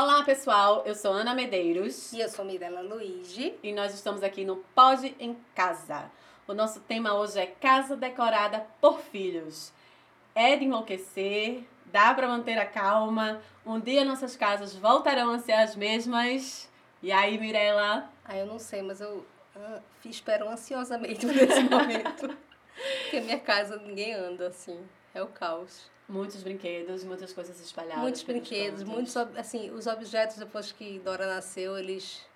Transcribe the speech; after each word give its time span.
Olá, 0.00 0.22
pessoal. 0.22 0.84
Eu 0.86 0.94
sou 0.94 1.12
Ana 1.12 1.34
Medeiros. 1.34 2.12
E 2.12 2.20
eu 2.20 2.28
sou 2.28 2.44
Mirella 2.44 2.82
Luigi. 2.82 3.58
E 3.64 3.72
nós 3.72 3.92
estamos 3.92 4.22
aqui 4.22 4.44
no 4.44 4.58
Pode 4.72 5.12
em 5.18 5.36
Casa. 5.56 6.08
O 6.46 6.54
nosso 6.54 6.78
tema 6.82 7.14
hoje 7.14 7.40
é 7.40 7.46
Casa 7.46 7.96
Decorada 7.96 8.64
por 8.80 9.00
Filhos. 9.00 9.72
É 10.36 10.54
de 10.54 10.66
enlouquecer, 10.66 11.64
dá 11.86 12.14
para 12.14 12.28
manter 12.28 12.56
a 12.58 12.64
calma. 12.64 13.42
Um 13.66 13.80
dia 13.80 14.04
nossas 14.04 14.36
casas 14.36 14.72
voltarão 14.76 15.32
a 15.32 15.40
ser 15.40 15.54
as 15.54 15.74
mesmas. 15.74 16.70
E 17.02 17.10
aí, 17.10 17.36
Mirella? 17.36 18.08
Ah, 18.24 18.36
eu 18.36 18.46
não 18.46 18.60
sei, 18.60 18.82
mas 18.82 19.00
eu 19.00 19.26
ah, 19.56 19.80
espero 20.04 20.48
ansiosamente 20.48 21.26
por 21.26 21.36
esse 21.36 21.64
momento. 21.64 22.28
Porque 23.02 23.20
minha 23.20 23.40
casa 23.40 23.76
ninguém 23.78 24.14
anda 24.14 24.46
assim. 24.46 24.78
É 25.12 25.20
o 25.20 25.26
caos. 25.26 25.90
Muitos 26.08 26.42
brinquedos, 26.42 27.04
muitas 27.04 27.32
coisas 27.32 27.60
espalhadas. 27.60 28.02
Muitos 28.02 28.22
brinquedos, 28.22 28.82
muitos, 28.82 29.14
assim, 29.36 29.70
os 29.70 29.86
objetos 29.86 30.38
depois 30.38 30.72
que 30.72 30.98
Dora 31.00 31.26
nasceu, 31.26 31.76
eles 31.76 32.26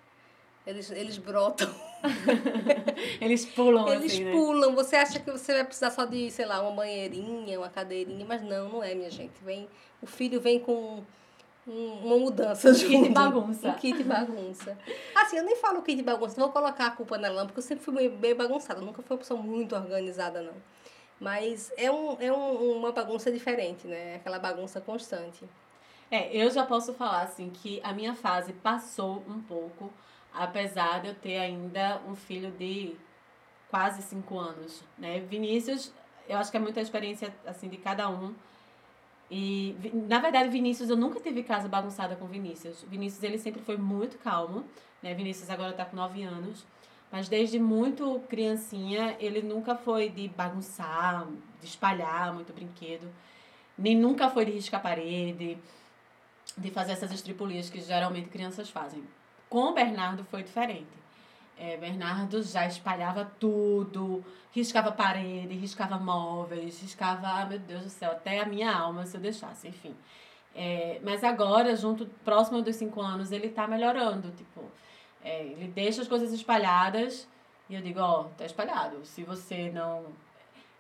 eles, 0.66 0.90
eles 0.92 1.18
brotam. 1.18 1.68
eles 3.20 3.44
pulam 3.46 3.88
Eles 3.88 4.12
assim, 4.12 4.24
né? 4.24 4.32
pulam. 4.32 4.74
Você 4.74 4.94
acha 4.94 5.18
que 5.18 5.30
você 5.30 5.54
vai 5.54 5.64
precisar 5.64 5.90
só 5.90 6.04
de, 6.04 6.30
sei 6.30 6.46
lá, 6.46 6.62
uma 6.62 6.70
banheirinha, 6.70 7.58
uma 7.58 7.68
cadeirinha, 7.68 8.24
mas 8.24 8.42
não, 8.42 8.68
não 8.68 8.82
é, 8.82 8.94
minha 8.94 9.10
gente. 9.10 9.32
Vem, 9.42 9.68
o 10.00 10.06
filho 10.06 10.40
vem 10.40 10.60
com 10.60 11.02
um, 11.66 11.92
uma 12.04 12.16
mudança 12.16 12.70
um 12.70 12.74
kit 12.74 13.08
bagunça. 13.08 13.68
Um 13.68 13.74
kit 13.74 14.02
bagunça. 14.04 14.78
Assim, 15.16 15.36
eu 15.38 15.44
nem 15.44 15.56
falo 15.56 15.82
kit 15.82 16.00
bagunça, 16.02 16.38
não 16.38 16.46
vou 16.46 16.52
colocar 16.52 16.86
a 16.86 16.90
culpa 16.92 17.18
na 17.18 17.28
lã, 17.28 17.44
porque 17.44 17.58
eu 17.58 17.64
sempre 17.64 17.84
fui 17.84 18.08
bem 18.08 18.34
bagunçada. 18.34 18.80
Nunca 18.80 19.02
fui 19.02 19.14
uma 19.16 19.18
pessoa 19.18 19.40
muito 19.40 19.74
organizada, 19.74 20.42
não. 20.42 20.54
Mas 21.22 21.72
é, 21.76 21.88
um, 21.88 22.20
é 22.20 22.32
um, 22.32 22.78
uma 22.78 22.90
bagunça 22.90 23.30
diferente, 23.30 23.86
né? 23.86 24.16
Aquela 24.16 24.40
bagunça 24.40 24.80
constante. 24.80 25.44
É, 26.10 26.36
eu 26.36 26.50
já 26.50 26.66
posso 26.66 26.92
falar, 26.94 27.22
assim, 27.22 27.48
que 27.48 27.80
a 27.84 27.92
minha 27.92 28.12
fase 28.12 28.52
passou 28.52 29.22
um 29.28 29.40
pouco, 29.40 29.88
apesar 30.34 31.00
de 31.00 31.08
eu 31.08 31.14
ter 31.14 31.38
ainda 31.38 32.00
um 32.08 32.16
filho 32.16 32.50
de 32.50 32.96
quase 33.70 34.02
cinco 34.02 34.36
anos, 34.36 34.82
né? 34.98 35.20
Vinícius, 35.20 35.92
eu 36.28 36.38
acho 36.38 36.50
que 36.50 36.56
é 36.56 36.60
muita 36.60 36.80
experiência, 36.80 37.32
assim, 37.46 37.68
de 37.68 37.76
cada 37.76 38.08
um. 38.10 38.34
E, 39.30 39.76
na 40.08 40.18
verdade, 40.18 40.48
Vinícius, 40.48 40.90
eu 40.90 40.96
nunca 40.96 41.20
tive 41.20 41.44
casa 41.44 41.68
bagunçada 41.68 42.16
com 42.16 42.26
Vinícius. 42.26 42.82
Vinícius, 42.82 43.22
ele 43.22 43.38
sempre 43.38 43.62
foi 43.62 43.76
muito 43.76 44.18
calmo, 44.18 44.64
né? 45.00 45.14
Vinícius 45.14 45.48
agora 45.48 45.72
tá 45.72 45.84
com 45.84 45.94
nove 45.94 46.24
anos. 46.24 46.66
Mas 47.12 47.28
desde 47.28 47.58
muito 47.58 48.20
criancinha, 48.26 49.14
ele 49.20 49.42
nunca 49.42 49.76
foi 49.76 50.08
de 50.08 50.28
bagunçar, 50.28 51.26
de 51.60 51.66
espalhar 51.66 52.32
muito 52.32 52.54
brinquedo. 52.54 53.06
Nem 53.76 53.94
nunca 53.94 54.30
foi 54.30 54.46
de 54.46 54.52
riscar 54.52 54.80
parede, 54.80 55.58
de 56.56 56.70
fazer 56.70 56.92
essas 56.92 57.12
estripulias 57.12 57.68
que 57.68 57.82
geralmente 57.82 58.30
crianças 58.30 58.70
fazem. 58.70 59.04
Com 59.50 59.64
o 59.64 59.74
Bernardo 59.74 60.24
foi 60.24 60.42
diferente. 60.42 61.02
É, 61.58 61.76
Bernardo 61.76 62.42
já 62.42 62.66
espalhava 62.66 63.30
tudo, 63.38 64.24
riscava 64.50 64.90
parede, 64.90 65.54
riscava 65.54 65.98
móveis, 65.98 66.80
riscava, 66.80 67.28
ah, 67.28 67.44
meu 67.44 67.58
Deus 67.58 67.84
do 67.84 67.90
céu, 67.90 68.12
até 68.12 68.40
a 68.40 68.46
minha 68.46 68.74
alma 68.74 69.04
se 69.04 69.18
eu 69.18 69.20
deixasse, 69.20 69.68
enfim. 69.68 69.94
É, 70.54 70.98
mas 71.04 71.22
agora, 71.22 71.76
junto, 71.76 72.06
próximo 72.24 72.62
dos 72.62 72.76
cinco 72.76 73.02
anos, 73.02 73.32
ele 73.32 73.50
tá 73.50 73.68
melhorando, 73.68 74.30
tipo, 74.30 74.64
é, 75.24 75.44
ele 75.44 75.68
deixa 75.68 76.02
as 76.02 76.08
coisas 76.08 76.32
espalhadas 76.32 77.28
e 77.68 77.74
eu 77.74 77.80
digo, 77.80 78.00
ó, 78.00 78.22
oh, 78.22 78.24
tá 78.36 78.44
espalhado. 78.44 79.04
Se 79.04 79.22
você 79.22 79.70
não. 79.70 80.04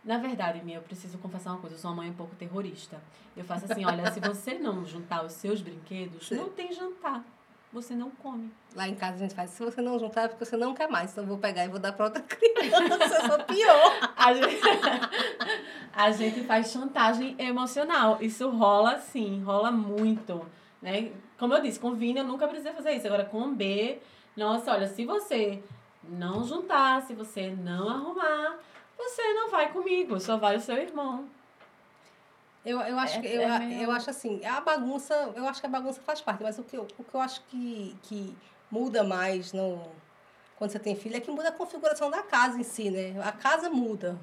Na 0.04 0.18
verdade, 0.18 0.62
minha, 0.64 0.78
eu 0.78 0.82
preciso 0.82 1.16
confessar 1.18 1.52
uma 1.52 1.60
coisa, 1.60 1.76
eu 1.76 1.78
sou 1.78 1.90
uma 1.90 1.98
mãe 1.98 2.10
um 2.10 2.14
pouco 2.14 2.34
terrorista. 2.34 3.00
Eu 3.36 3.44
faço 3.44 3.70
assim, 3.70 3.84
olha, 3.84 4.10
se 4.10 4.20
você 4.20 4.54
não 4.54 4.84
juntar 4.84 5.24
os 5.24 5.32
seus 5.32 5.60
brinquedos, 5.60 6.26
Sim. 6.28 6.34
não 6.34 6.50
tem 6.50 6.72
jantar. 6.72 7.24
Você 7.72 7.94
não 7.94 8.10
come. 8.10 8.52
Lá 8.74 8.86
em 8.86 8.94
casa 8.94 9.14
a 9.14 9.18
gente 9.18 9.34
faz, 9.34 9.50
se 9.50 9.64
você 9.64 9.80
não 9.80 9.98
juntar, 9.98 10.24
é 10.24 10.28
porque 10.28 10.44
você 10.44 10.56
não 10.56 10.74
quer 10.74 10.90
mais. 10.90 11.12
Então 11.12 11.24
eu 11.24 11.28
vou 11.28 11.38
pegar 11.38 11.64
e 11.64 11.68
vou 11.68 11.78
dar 11.78 11.92
para 11.92 12.04
outra 12.04 12.20
criança. 12.28 13.14
Eu 13.14 13.30
sou 13.30 13.38
pior. 13.44 14.12
A 14.14 14.34
gente, 14.34 14.60
a 15.94 16.10
gente 16.10 16.44
faz 16.44 16.70
chantagem 16.70 17.34
emocional. 17.38 18.18
Isso 18.20 18.50
rola 18.50 18.98
sim, 18.98 19.42
rola 19.42 19.70
muito. 19.70 20.44
Né? 20.82 21.12
Como 21.38 21.54
eu 21.54 21.62
disse, 21.62 21.80
com 21.80 21.94
Vini 21.94 22.18
eu 22.18 22.26
nunca 22.26 22.46
precisei 22.46 22.72
fazer 22.72 22.92
isso. 22.92 23.06
Agora 23.06 23.24
com 23.24 23.54
B, 23.54 23.98
nossa, 24.36 24.72
olha, 24.72 24.86
se 24.86 25.04
você 25.04 25.62
não 26.02 26.44
juntar, 26.44 27.02
se 27.02 27.14
você 27.14 27.50
não 27.50 27.88
arrumar, 27.88 28.58
você 28.96 29.34
não 29.34 29.50
vai 29.50 29.72
comigo, 29.72 30.18
só 30.20 30.36
vai 30.36 30.56
o 30.56 30.60
seu 30.60 30.76
irmão. 30.76 31.28
Eu, 32.64 32.80
eu, 32.80 32.98
acho, 32.98 33.18
é, 33.18 33.20
que, 33.20 33.26
eu, 33.26 33.42
é 33.42 33.84
eu 33.84 33.90
acho 33.90 34.08
assim, 34.08 34.44
a 34.44 34.60
bagunça, 34.60 35.14
eu 35.34 35.48
acho 35.48 35.60
que 35.60 35.66
a 35.66 35.70
bagunça 35.70 36.00
faz 36.00 36.20
parte, 36.20 36.42
mas 36.42 36.58
o 36.58 36.62
que 36.62 36.76
eu, 36.76 36.86
o 36.96 37.04
que 37.04 37.14
eu 37.14 37.20
acho 37.20 37.42
que, 37.48 37.96
que 38.04 38.36
muda 38.70 39.02
mais 39.02 39.52
no, 39.52 39.82
quando 40.56 40.70
você 40.70 40.78
tem 40.78 40.94
filho 40.94 41.16
é 41.16 41.20
que 41.20 41.30
muda 41.30 41.48
a 41.48 41.52
configuração 41.52 42.08
da 42.08 42.22
casa 42.22 42.56
em 42.56 42.62
si, 42.62 42.88
né? 42.88 43.20
A 43.24 43.32
casa 43.32 43.68
muda. 43.68 44.16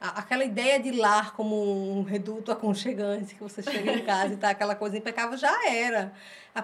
Aquela 0.00 0.44
ideia 0.44 0.80
de 0.80 0.92
lar 0.92 1.34
como 1.34 1.98
um 1.98 2.02
reduto 2.02 2.50
aconchegante, 2.50 3.34
que 3.34 3.42
você 3.42 3.62
chega 3.62 3.92
em 3.92 4.04
casa 4.04 4.32
e 4.32 4.36
tá 4.38 4.50
aquela 4.50 4.74
coisa 4.74 4.96
impecável, 4.96 5.36
já 5.36 5.68
era. 5.68 6.12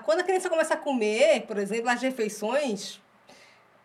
Quando 0.05 0.21
a 0.21 0.23
criança 0.23 0.49
começa 0.49 0.75
a 0.75 0.77
comer, 0.77 1.43
por 1.43 1.59
exemplo, 1.59 1.91
as 1.91 2.01
refeições, 2.01 2.99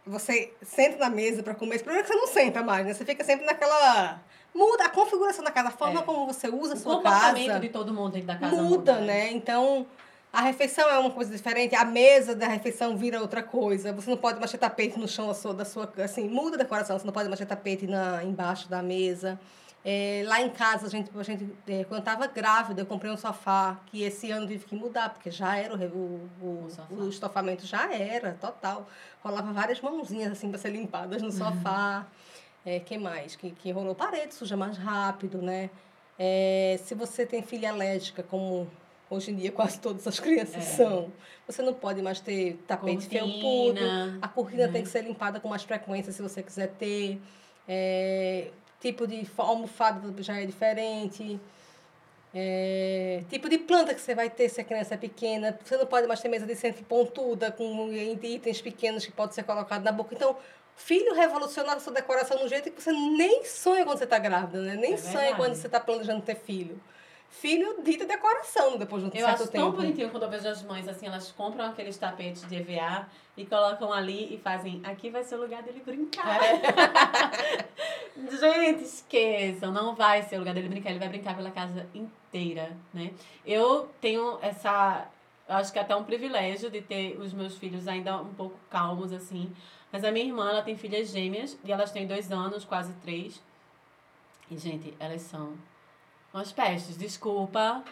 você 0.06 0.54
senta 0.62 0.98
na 0.98 1.10
mesa 1.10 1.44
para 1.44 1.54
comer. 1.54 1.80
Primeiro 1.80 2.08
que 2.08 2.14
você 2.14 2.18
não 2.18 2.28
senta 2.28 2.64
mais, 2.64 2.86
né? 2.86 2.94
Você 2.94 3.04
fica 3.06 3.24
sempre 3.24 3.46
naquela. 3.46 4.22
Muda 4.54 4.86
a 4.86 4.90
configuração 4.90 5.44
da 5.44 5.52
casa, 5.52 5.70
a 5.70 5.72
forma 5.72 6.02
é. 6.02 6.04
como 6.04 6.26
você 6.26 6.50
usa 6.50 6.74
a 6.74 6.78
sua 6.78 6.98
o 6.98 7.02
casa. 7.02 7.16
O 7.16 7.20
comportamento 7.20 7.62
de 7.62 7.70
todo 7.70 7.94
mundo 7.94 8.14
dentro 8.14 8.28
da 8.28 8.36
casa 8.36 8.56
muda. 8.56 8.70
Muda, 8.70 8.96
né? 9.00 9.06
né? 9.06 9.32
Então, 9.32 9.86
a 10.34 10.42
refeição 10.42 10.90
é 10.90 10.98
uma 10.98 11.12
coisa 11.12 11.32
diferente, 11.32 11.76
a 11.76 11.84
mesa 11.84 12.34
da 12.34 12.48
refeição 12.48 12.96
vira 12.96 13.20
outra 13.20 13.44
coisa. 13.44 13.92
Você 13.92 14.10
não 14.10 14.18
pode 14.18 14.40
ter 14.40 14.58
tapete 14.58 14.98
no 14.98 15.08
chão 15.08 15.28
da 15.28 15.34
sua, 15.34 15.54
da 15.54 15.66
sua 15.66 15.92
assim, 16.04 16.30
muda 16.30 16.56
a 16.56 16.60
decoração, 16.60 16.98
você 16.98 17.06
não 17.06 17.12
pode 17.12 17.30
ter 17.36 17.46
tapete 17.46 17.86
na, 17.86 18.24
embaixo 18.24 18.70
da 18.70 18.82
mesa. 18.82 19.38
É, 19.84 20.24
lá 20.28 20.40
em 20.40 20.50
casa, 20.50 20.86
a 20.86 20.90
gente, 20.90 21.10
a 21.14 21.24
gente, 21.24 21.50
é, 21.68 21.84
quando 21.84 21.96
eu 21.96 22.00
estava 22.00 22.28
grávida, 22.28 22.82
eu 22.82 22.86
comprei 22.86 23.12
um 23.12 23.18
sofá 23.18 23.80
que 23.88 24.04
esse 24.04 24.32
ano 24.32 24.48
tive 24.48 24.64
que 24.64 24.76
mudar, 24.76 25.10
porque 25.10 25.32
já 25.32 25.58
era 25.58 25.76
o, 25.76 26.30
o, 26.40 26.68
o, 26.92 26.96
o 27.04 27.10
estofamento, 27.10 27.66
já 27.66 27.92
era, 27.92 28.38
total. 28.40 28.88
Rolava 29.24 29.52
várias 29.52 29.82
mãozinhas 29.82 30.32
assim 30.32 30.50
para 30.50 30.60
ser 30.60 30.70
limpadas 30.70 31.22
no 31.22 31.30
uhum. 31.30 31.34
sofá. 31.34 32.06
É, 32.64 32.80
que 32.80 32.98
mais? 32.98 33.36
Que, 33.36 33.52
que 33.52 33.72
rolou 33.72 33.96
parede, 33.96 34.36
suja 34.36 34.56
mais 34.56 34.78
rápido, 34.78 35.42
né? 35.42 35.70
É, 36.18 36.80
se 36.84 36.94
você 36.94 37.26
tem 37.26 37.42
filha 37.42 37.72
alérgica, 37.72 38.22
como 38.22 38.70
hoje 39.12 39.32
em 39.32 39.36
dia 39.36 39.52
quase 39.52 39.80
todas 39.80 40.08
as 40.08 40.20
crianças 40.20 40.56
é. 40.56 40.62
são, 40.62 41.12
você 41.46 41.62
não 41.62 41.74
pode 41.74 42.02
mais 42.02 42.20
ter 42.20 42.58
tapete 42.66 43.08
felpudo. 43.08 43.82
A 44.22 44.28
cortina 44.28 44.68
tem 44.70 44.82
que 44.82 44.90
ser 44.90 45.04
limpada 45.04 45.40
com 45.40 45.50
mais 45.50 45.64
frequência 45.64 46.12
se 46.12 46.22
você 46.22 46.42
quiser 46.42 46.70
ter. 46.70 47.22
É, 47.68 48.48
tipo 48.80 49.06
de 49.06 49.28
almofada 49.38 50.24
já 50.24 50.40
é 50.40 50.46
diferente. 50.46 51.40
É, 52.34 53.24
tipo 53.30 53.50
de 53.50 53.58
planta 53.58 53.94
que 53.94 54.00
você 54.00 54.16
vai 54.16 54.30
ter 54.30 54.48
se 54.48 54.62
a 54.62 54.64
criança 54.64 54.94
é 54.94 54.98
pequena. 54.98 55.60
Você 55.64 55.76
não 55.76 55.86
pode 55.86 56.08
mais 56.08 56.22
ter 56.22 56.30
mesa 56.30 56.46
de 56.46 56.56
centro 56.56 56.84
pontuda 56.86 57.52
com 57.52 57.92
itens 57.92 58.62
pequenos 58.62 59.06
que 59.06 59.12
pode 59.12 59.36
ser 59.36 59.44
colocado 59.44 59.84
na 59.84 59.92
boca. 59.92 60.16
Então, 60.16 60.38
filho 60.78 61.14
revolucionar 61.14 61.76
a 61.76 61.80
sua 61.82 61.94
decoração 61.94 62.38
de 62.38 62.46
um 62.46 62.48
jeito 62.48 62.72
que 62.72 62.82
você 62.82 62.94
nem 62.94 63.44
sonha 63.44 63.84
quando 63.84 63.98
você 63.98 64.06
está 64.06 64.18
grávida, 64.18 64.62
né? 64.62 64.78
Nem 64.78 64.94
é 64.94 64.98
sonha 64.98 65.36
quando 65.36 65.56
você 65.56 65.68
está 65.68 65.82
planejando 65.82 66.22
ter 66.22 66.36
filho 66.36 66.80
filho 67.32 67.82
dita 67.82 68.06
decoração 68.06 68.78
depois 68.78 69.02
de 69.02 69.10
um 69.10 69.12
eu 69.14 69.26
certo 69.26 69.44
acho 69.44 69.52
tão 69.52 69.72
bonitinho 69.72 70.10
quando 70.12 70.24
eu 70.24 70.30
vejo 70.30 70.48
as 70.48 70.62
mães 70.64 70.88
assim, 70.88 71.08
elas 71.08 71.32
compram 71.32 71.66
aqueles 71.66 71.98
tapetes 71.98 72.48
de 72.48 72.56
EVA 72.58 73.08
e 73.38 73.46
colocam 73.46 73.92
ali 73.92 74.36
e 74.36 74.38
fazem, 74.38 74.82
aqui 74.84 75.10
vai 75.10 75.24
ser 75.24 75.36
o 75.36 75.42
lugar 75.42 75.64
dele 75.64 75.82
brincar. 75.84 76.40
É. 76.44 76.62
Gente, 78.38 78.84
esqueçam, 78.84 79.72
não 79.72 79.96
vai 79.96 80.22
ser 80.22 80.36
o 80.36 80.40
lugar 80.40 80.54
dele 80.54 80.68
brincar, 80.68 80.92
ele 80.92 81.00
vai 81.00 81.10
brincar 81.10 81.36
pela 81.36 81.50
casa 81.50 81.88
inteira, 81.96 82.76
né? 82.94 83.12
Eu 83.46 83.90
tenho 84.02 84.38
essa, 84.42 85.08
eu 85.48 85.56
acho 85.56 85.72
que 85.72 85.80
é 85.80 85.82
até 85.82 85.96
um 85.96 86.04
privilégio 86.04 86.70
de 86.70 86.82
ter 86.82 87.18
os 87.18 87.34
meus 87.34 87.58
filhos 87.58 87.88
ainda 87.88 88.22
um 88.22 88.34
pouco 88.34 88.60
calmos 88.70 89.14
assim, 89.14 89.52
mas 89.92 90.04
a 90.04 90.12
minha 90.12 90.26
irmã, 90.26 90.50
ela 90.50 90.62
tem 90.62 90.76
filhas 90.76 91.10
gêmeas 91.10 91.58
e 91.64 91.72
elas 91.72 91.92
têm 91.92 92.06
dois 92.06 92.30
anos, 92.32 92.66
quase 92.66 92.94
três. 92.96 93.42
E, 94.50 94.58
gente, 94.58 94.94
elas 95.00 95.22
são 95.22 95.54
umas 96.34 96.52
pestes. 96.52 96.98
Desculpa. 96.98 97.84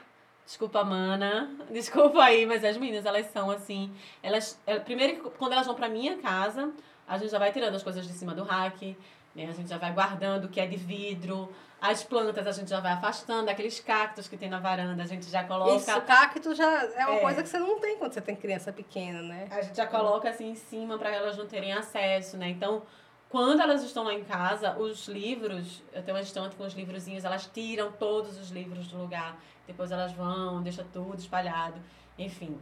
Desculpa, 0.46 0.84
mana. 0.84 1.50
Desculpa 1.70 2.24
aí, 2.24 2.46
mas 2.46 2.64
as 2.64 2.78
meninas, 2.78 3.06
elas 3.06 3.28
são 3.28 3.52
assim. 3.52 3.94
Elas. 4.24 4.60
É, 4.66 4.80
primeiro, 4.80 5.32
quando 5.38 5.54
elas 5.54 5.66
vão 5.66 5.76
pra 5.76 5.88
minha 5.88 6.18
casa, 6.18 6.72
a 7.08 7.18
gente 7.18 7.30
já 7.32 7.40
vai 7.40 7.52
tirando 7.52 7.76
as 7.76 7.84
coisas 7.84 8.06
de 8.08 8.14
cima 8.14 8.34
do 8.34 8.44
rack. 8.44 8.98
Né? 9.36 9.48
A 9.48 9.54
gente 9.54 9.70
já 9.70 9.78
vai 9.78 9.94
guardando 9.94 10.46
o 10.46 10.50
que 10.50 10.60
é 10.60 10.66
de 10.66 10.76
vidro. 10.76 11.54
As 11.82 12.04
plantas 12.04 12.46
a 12.46 12.52
gente 12.52 12.70
já 12.70 12.82
vai 12.82 12.92
afastando, 12.92 13.50
aqueles 13.50 13.80
cactos 13.80 14.28
que 14.28 14.36
tem 14.36 14.50
na 14.50 14.60
varanda, 14.60 15.02
a 15.02 15.06
gente 15.06 15.30
já 15.30 15.46
coloca. 15.46 15.76
Isso, 15.76 16.02
cacto 16.02 16.54
já 16.54 16.84
é 16.94 17.06
uma 17.06 17.16
é. 17.16 17.22
coisa 17.22 17.42
que 17.42 17.48
você 17.48 17.58
não 17.58 17.80
tem 17.80 17.98
quando 17.98 18.12
você 18.12 18.20
tem 18.20 18.36
criança 18.36 18.74
pequena, 18.74 19.22
né? 19.22 19.48
A 19.50 19.62
gente 19.62 19.78
já 19.78 19.88
coloca 19.88 20.30
assim 20.30 20.50
em 20.50 20.56
cima 20.56 20.98
para 20.98 21.10
elas 21.10 21.38
não 21.38 21.46
terem 21.46 21.72
acesso, 21.72 22.36
né? 22.36 22.50
Então, 22.50 22.84
quando 23.30 23.62
elas 23.62 23.84
estão 23.84 24.04
lá 24.04 24.14
em 24.14 24.24
casa, 24.24 24.76
os 24.78 25.08
livros, 25.08 25.84
eu 25.94 26.02
tenho 26.02 26.18
uma 26.18 26.24
estante 26.24 26.56
com 26.56 26.66
os 26.66 26.74
livrozinhos, 26.74 27.24
elas 27.24 27.48
tiram 27.54 27.92
todos 27.92 28.40
os 28.40 28.50
livros 28.50 28.88
do 28.88 28.98
lugar. 28.98 29.40
Depois 29.68 29.92
elas 29.92 30.12
vão, 30.14 30.64
deixa 30.64 30.84
tudo 30.92 31.20
espalhado. 31.20 31.80
Enfim. 32.18 32.60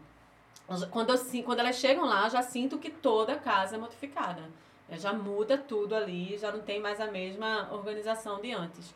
quando, 0.91 1.13
eu, 1.13 1.43
quando 1.43 1.59
elas 1.59 1.77
chegam 1.77 2.05
lá, 2.05 2.25
eu 2.25 2.31
já 2.31 2.41
sinto 2.43 2.77
que 2.77 2.89
toda 2.89 3.33
a 3.33 3.39
casa 3.39 3.75
é 3.75 3.79
modificada. 3.79 4.43
Já 4.91 5.13
muda 5.13 5.57
tudo 5.57 5.95
ali, 5.95 6.37
já 6.37 6.51
não 6.51 6.59
tem 6.59 6.81
mais 6.81 6.99
a 6.99 7.07
mesma 7.07 7.69
organização 7.71 8.41
de 8.41 8.51
antes. 8.51 8.93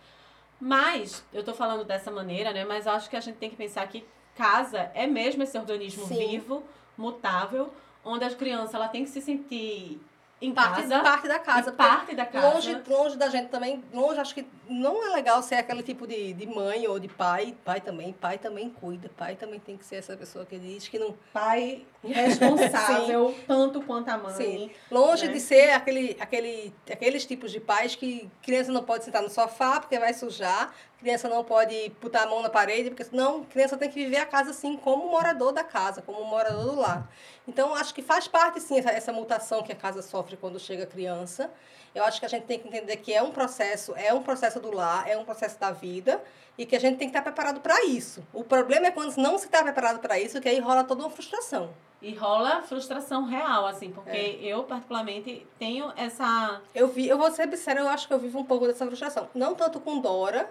Mas, 0.60 1.26
eu 1.34 1.40
estou 1.40 1.56
falando 1.56 1.86
dessa 1.86 2.12
maneira, 2.12 2.52
né? 2.52 2.66
Mas 2.66 2.86
acho 2.86 3.10
que 3.10 3.16
a 3.16 3.22
gente 3.22 3.38
tem 3.38 3.50
que 3.50 3.56
pensar 3.56 3.88
que 3.88 4.06
casa 4.36 4.92
é 4.94 5.08
mesmo 5.08 5.42
esse 5.44 5.58
organismo 5.58 6.06
Sim. 6.06 6.18
vivo, 6.18 6.64
mutável, 6.98 7.74
onde 8.04 8.26
as 8.26 8.36
crianças 8.36 8.74
ela 8.74 8.90
tem 8.90 9.06
que 9.06 9.10
se 9.10 9.22
sentir 9.22 10.02
em 10.42 10.52
parte, 10.52 10.82
casa. 10.82 11.04
Parte 11.04 11.28
da 11.28 11.40
casa. 11.40 11.72
Parte 11.72 12.16
da 12.16 12.26
casa. 12.26 12.48
Longe, 12.48 12.82
longe 12.88 13.18
da 13.18 13.30
gente 13.30 13.50
também. 13.50 13.84
Longe, 13.94 14.20
acho 14.20 14.34
que 14.34 14.48
não 14.68 15.06
é 15.06 15.14
legal 15.14 15.44
ser 15.44 15.56
aquele 15.56 15.84
tipo 15.84 16.08
de, 16.08 16.34
de 16.34 16.48
mãe 16.48 16.88
ou 16.88 17.00
de 17.00 17.08
pai. 17.08 17.56
Pai 17.64 17.80
também. 17.80 18.12
Pai 18.12 18.40
também 18.40 18.70
cuida. 18.70 19.10
Pai 19.16 19.36
também 19.36 19.60
tem 19.60 19.78
que 19.78 19.86
ser 19.86 19.98
essa 19.98 20.18
pessoa 20.18 20.44
que 20.44 20.58
diz 20.58 20.88
que 20.88 20.98
não. 20.98 21.16
Pai 21.32 21.86
responsável, 22.04 23.36
tanto 23.48 23.82
quanto 23.82 24.10
a 24.10 24.18
mãe. 24.18 24.34
Sim. 24.34 24.72
Longe 24.90 25.28
né? 25.28 25.34
de 25.34 25.40
ser 25.40 25.70
aquele, 25.72 26.18
aquele, 26.20 26.74
aqueles 26.90 27.24
tipos 27.24 27.52
de 27.52 27.60
pais 27.60 27.96
que 27.96 28.28
criança 28.42 28.72
não 28.72 28.84
pode 28.84 29.06
sentar 29.06 29.22
no 29.22 29.30
sofá 29.30 29.80
porque 29.80 30.00
vai 30.00 30.14
sujar. 30.14 30.74
Criança 31.02 31.28
não 31.28 31.44
pode 31.44 31.92
botar 32.00 32.24
a 32.24 32.28
mão 32.28 32.44
na 32.44 32.50
parede, 32.50 32.92
porque 32.92 33.04
não, 33.12 33.44
criança 33.44 33.76
tem 33.76 33.90
que 33.90 33.96
viver 33.96 34.18
a 34.18 34.26
casa 34.26 34.52
assim 34.52 34.78
como 34.78 35.10
morador 35.10 35.52
da 35.52 35.64
casa, 35.64 36.00
como 36.00 36.24
morador 36.24 36.64
do 36.64 36.80
lar. 36.80 37.10
Então, 37.48 37.74
acho 37.74 37.92
que 37.92 38.04
faz 38.04 38.28
parte, 38.28 38.62
sim, 38.62 38.78
essa, 38.78 38.92
essa 38.92 39.12
mutação 39.12 39.64
que 39.64 39.72
a 39.72 39.76
casa 39.76 40.04
sofre 40.04 40.38
quando 40.38 40.60
chega 40.60 40.84
a 40.84 40.86
criança. 40.86 41.50
Eu 41.96 42.04
acho 42.04 42.20
que 42.20 42.26
a 42.28 42.30
gente 42.30 42.44
tem 42.44 42.60
que 42.60 42.68
entender 42.68 42.98
que 42.98 43.12
é 43.12 43.22
um 43.24 43.32
processo, 43.32 43.96
é 43.96 44.14
um 44.14 44.22
processo 44.22 44.60
do 44.60 44.72
lar, 44.72 45.10
é 45.10 45.18
um 45.18 45.26
processo 45.26 45.60
da 45.60 45.72
vida 45.72 46.24
e 46.56 46.68
que 46.68 46.76
a 46.76 46.80
gente 46.80 47.00
tem 47.00 47.10
que 47.10 47.18
estar 47.18 47.24
preparado 47.24 47.62
para 47.62 47.84
isso. 47.86 48.24
O 48.32 48.44
problema 48.44 48.86
é 48.86 48.92
quando 48.92 49.18
não 49.18 49.40
se 49.40 49.46
está 49.46 49.64
preparado 49.64 50.00
para 50.00 50.20
isso, 50.20 50.40
que 50.40 50.48
aí 50.48 50.60
rola 50.60 50.84
toda 50.84 51.02
uma 51.02 51.10
frustração. 51.10 51.74
E 52.00 52.14
rola 52.14 52.62
frustração 52.62 53.26
real, 53.26 53.66
assim, 53.66 53.92
porque 53.92 54.10
é. 54.10 54.38
eu, 54.42 54.64
particularmente, 54.64 55.46
tenho 55.58 55.92
essa. 55.96 56.62
Eu 56.74 56.88
vi, 56.88 57.08
eu 57.08 57.18
vou 57.18 57.32
ser 57.32 57.50
sincera, 57.50 57.80
eu 57.80 57.90
acho 57.90 58.08
que 58.08 58.14
eu 58.14 58.20
vivo 58.20 58.40
um 58.40 58.46
pouco 58.46 58.68
dessa 58.68 58.86
frustração. 58.86 59.28
Não 59.34 59.54
tanto 59.56 59.80
com 59.80 60.00
Dora, 60.00 60.50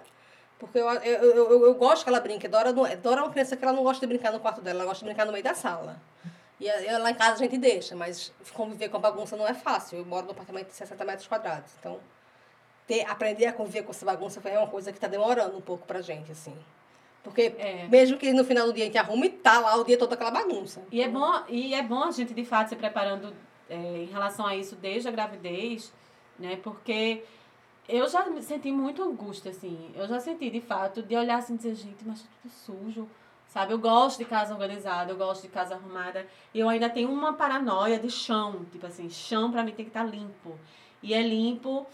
porque 0.61 0.79
eu, 0.79 0.87
eu, 0.87 1.35
eu, 1.35 1.65
eu 1.65 1.75
gosto 1.75 2.05
que 2.05 2.11
ela 2.11 2.21
brinque. 2.21 2.47
Dora, 2.47 2.71
não, 2.71 2.87
é, 2.87 2.95
Dora 2.95 3.21
é 3.21 3.25
uma 3.25 3.31
criança 3.31 3.57
que 3.57 3.65
ela 3.65 3.73
não 3.73 3.83
gosta 3.83 4.07
de 4.07 4.07
brincar 4.07 4.31
no 4.31 4.39
quarto 4.39 4.61
dela, 4.61 4.81
ela 4.81 4.89
gosta 4.89 5.03
de 5.03 5.07
brincar 5.07 5.25
no 5.25 5.33
meio 5.33 5.43
da 5.43 5.55
sala. 5.55 6.01
E 6.61 6.71
lá 6.99 7.11
em 7.11 7.15
casa 7.15 7.37
a 7.37 7.39
gente 7.39 7.57
deixa, 7.57 7.97
mas 7.97 8.31
conviver 8.53 8.91
com 8.91 8.99
a 8.99 9.01
bagunça 9.01 9.35
não 9.35 9.49
é 9.49 9.55
fácil. 9.55 9.99
Eu 9.99 10.05
moro 10.05 10.27
num 10.27 10.33
apartamento 10.33 10.67
de 10.67 10.75
60 10.75 11.03
metros 11.07 11.27
quadrados. 11.27 11.73
Então, 11.81 11.99
ter, 12.87 13.09
aprender 13.09 13.47
a 13.47 13.53
conviver 13.55 13.83
com 13.83 13.93
essa 13.93 14.05
bagunça 14.05 14.43
é 14.45 14.59
uma 14.59 14.69
coisa 14.69 14.93
que 14.93 14.99
está 14.99 15.09
demorando 15.09 15.57
um 15.57 15.62
pouco 15.62 15.87
pra 15.87 16.03
gente, 16.03 16.31
assim. 16.31 16.55
Porque 17.25 17.55
é. 17.59 17.89
mesmo 17.89 18.19
que 18.19 18.31
no 18.35 18.45
final 18.45 18.67
do 18.67 18.75
dia 18.75 18.85
a 18.85 18.87
gente 18.87 18.99
arrume, 18.99 19.31
tá 19.31 19.59
lá 19.59 19.77
o 19.77 19.85
dia 19.85 19.97
todo 19.97 20.13
aquela 20.13 20.31
bagunça. 20.31 20.83
E 20.93 21.03
é 21.03 21.09
bom, 21.09 21.43
e 21.49 21.75
é 21.75 21.83
bom 21.83 22.05
a 22.05 22.11
gente, 22.11 22.35
de 22.35 22.45
fato, 22.45 22.69
se 22.69 22.77
preparando 22.77 23.33
é, 23.69 23.77
em 23.77 24.06
relação 24.06 24.47
a 24.47 24.55
isso 24.55 24.77
desde 24.77 25.09
a 25.09 25.11
gravidez, 25.11 25.91
né? 26.39 26.56
Porque 26.63 27.23
eu 27.88 28.09
já 28.09 28.25
senti 28.41 28.71
muito 28.71 29.03
angústia, 29.03 29.50
assim. 29.50 29.91
Eu 29.94 30.06
já 30.06 30.21
senti, 30.21 30.50
de 30.50 30.61
fato, 30.61 31.03
de 31.03 31.17
olhar 31.17 31.38
assim 31.38 31.55
e 31.55 31.56
dizer, 31.56 31.75
gente, 31.75 32.05
mas 32.05 32.23
tá 32.23 32.29
tudo 32.43 32.53
sujo. 32.53 33.09
Sabe? 33.49 33.73
Eu 33.73 33.79
gosto 33.79 34.19
de 34.19 34.25
casa 34.25 34.55
organizada, 34.55 35.11
eu 35.11 35.17
gosto 35.17 35.43
de 35.43 35.49
casa 35.49 35.75
arrumada. 35.75 36.27
E 36.55 36.61
eu 36.61 36.69
ainda 36.69 36.88
tenho 36.88 37.11
uma 37.11 37.32
paranoia 37.32 37.99
de 37.99 38.09
chão. 38.09 38.65
Tipo 38.71 38.87
assim, 38.87 39.11
chão 39.11 39.50
pra 39.50 39.65
mim 39.65 39.73
tem 39.73 39.85
que 39.85 39.91
estar 39.91 40.05
tá 40.05 40.11
limpo. 40.11 40.56
E 41.03 41.12
é 41.12 41.21
limpo 41.21 41.87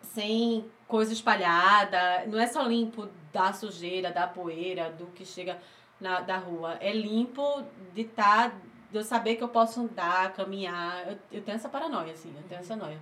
sem 0.00 0.64
coisa 0.88 1.12
espalhada. 1.12 2.24
Não 2.26 2.38
é 2.38 2.46
só 2.46 2.62
limpo 2.62 3.08
da 3.30 3.52
sujeira, 3.52 4.10
da 4.10 4.26
poeira, 4.26 4.90
do 4.90 5.06
que 5.06 5.26
chega 5.26 5.58
na, 6.00 6.20
da 6.20 6.38
rua. 6.38 6.78
É 6.80 6.92
limpo 6.92 7.62
de 7.92 8.02
estar. 8.02 8.50
Tá, 8.50 8.56
de 8.94 8.98
eu 8.98 9.02
saber 9.02 9.34
que 9.34 9.42
eu 9.42 9.48
posso 9.48 9.80
andar, 9.80 10.32
caminhar. 10.34 11.08
Eu, 11.08 11.18
eu 11.32 11.42
tenho 11.42 11.56
essa 11.56 11.68
paranoia, 11.68 12.12
assim, 12.12 12.32
eu 12.36 12.42
tenho 12.44 12.60
essa 12.60 12.76
noia. 12.76 13.00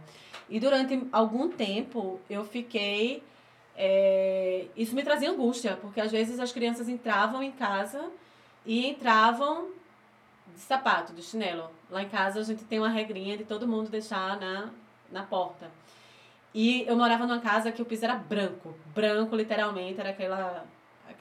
E 0.52 0.60
durante 0.60 1.08
algum 1.10 1.48
tempo 1.48 2.20
eu 2.28 2.44
fiquei. 2.44 3.22
É, 3.74 4.66
isso 4.76 4.94
me 4.94 5.02
trazia 5.02 5.30
angústia, 5.30 5.78
porque 5.80 5.98
às 5.98 6.12
vezes 6.12 6.38
as 6.38 6.52
crianças 6.52 6.90
entravam 6.90 7.42
em 7.42 7.50
casa 7.50 8.10
e 8.66 8.86
entravam 8.86 9.70
de 10.54 10.60
sapato, 10.60 11.14
de 11.14 11.22
chinelo. 11.22 11.70
Lá 11.90 12.02
em 12.02 12.08
casa 12.10 12.40
a 12.40 12.42
gente 12.42 12.64
tem 12.64 12.78
uma 12.78 12.90
regrinha 12.90 13.34
de 13.34 13.44
todo 13.44 13.66
mundo 13.66 13.88
deixar 13.88 14.38
na, 14.38 14.68
na 15.10 15.22
porta. 15.22 15.70
E 16.52 16.84
eu 16.86 16.96
morava 16.98 17.26
numa 17.26 17.40
casa 17.40 17.72
que 17.72 17.80
o 17.80 17.86
piso 17.86 18.04
era 18.04 18.14
branco. 18.14 18.76
Branco, 18.94 19.34
literalmente, 19.34 19.98
era 19.98 20.10
aquela, 20.10 20.66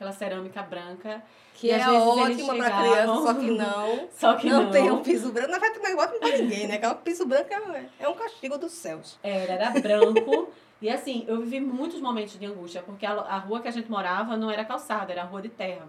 aquela 0.02 0.12
cerâmica 0.12 0.64
branca. 0.64 1.22
Que 1.54 1.68
e 1.68 1.72
é 1.72 1.88
ótima 1.88 2.56
para 2.56 2.82
criança, 2.82 3.22
só 3.22 3.34
que 3.36 3.52
não. 3.52 4.10
só 4.18 4.34
que 4.36 4.50
não. 4.50 4.64
Não 4.64 4.72
tem 4.72 4.92
um 4.92 5.02
piso 5.04 5.32
branco. 5.32 5.52
Não 5.52 5.60
vai 5.60 5.72
ter 5.72 5.80
negócio 5.80 6.20
pra 6.20 6.30
ninguém, 6.30 6.68
né? 6.68 6.76
Aquele 6.76 6.96
piso 6.96 7.26
branco 7.26 7.54
é, 7.54 7.86
é 8.00 8.10
um 8.10 8.16
castigo 8.16 8.58
dos 8.58 8.72
céus. 8.72 9.20
Era, 9.22 9.54
era 9.54 9.70
branco. 9.80 10.50
e 10.82 10.90
assim, 10.90 11.24
eu 11.28 11.40
vivi 11.40 11.60
muitos 11.60 12.02
momentos 12.02 12.38
de 12.40 12.46
angústia, 12.46 12.82
porque 12.82 13.06
a, 13.06 13.14
a 13.14 13.38
rua 13.38 13.62
que 13.62 13.68
a 13.68 13.72
gente 13.72 13.90
morava 13.92 14.36
não 14.36 14.50
era 14.50 14.66
calçada, 14.66 15.12
era 15.12 15.24
rua 15.24 15.42
de 15.42 15.50
terra. 15.50 15.88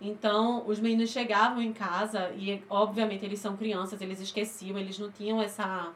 Então, 0.00 0.64
os 0.66 0.78
meninos 0.78 1.10
chegavam 1.10 1.60
em 1.60 1.72
casa 1.72 2.30
e, 2.36 2.62
obviamente, 2.70 3.24
eles 3.24 3.40
são 3.40 3.56
crianças, 3.56 4.00
eles 4.00 4.20
esqueciam, 4.20 4.78
eles 4.78 4.98
não 4.98 5.10
tinham 5.10 5.42
essa, 5.42 5.92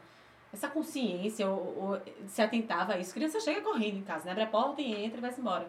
essa 0.53 0.67
consciência 0.67 1.47
ou, 1.47 1.75
ou 1.77 2.01
se 2.27 2.39
atentava 2.41 2.93
a 2.93 2.99
isso. 2.99 3.13
criança 3.13 3.39
chega 3.39 3.61
correndo 3.61 3.97
em 3.97 4.03
casa, 4.03 4.25
né? 4.25 4.31
abre 4.31 4.43
a 4.43 4.47
porta 4.47 4.79
e 4.79 5.05
entra 5.05 5.17
e 5.17 5.21
vai-se 5.21 5.39
embora. 5.39 5.67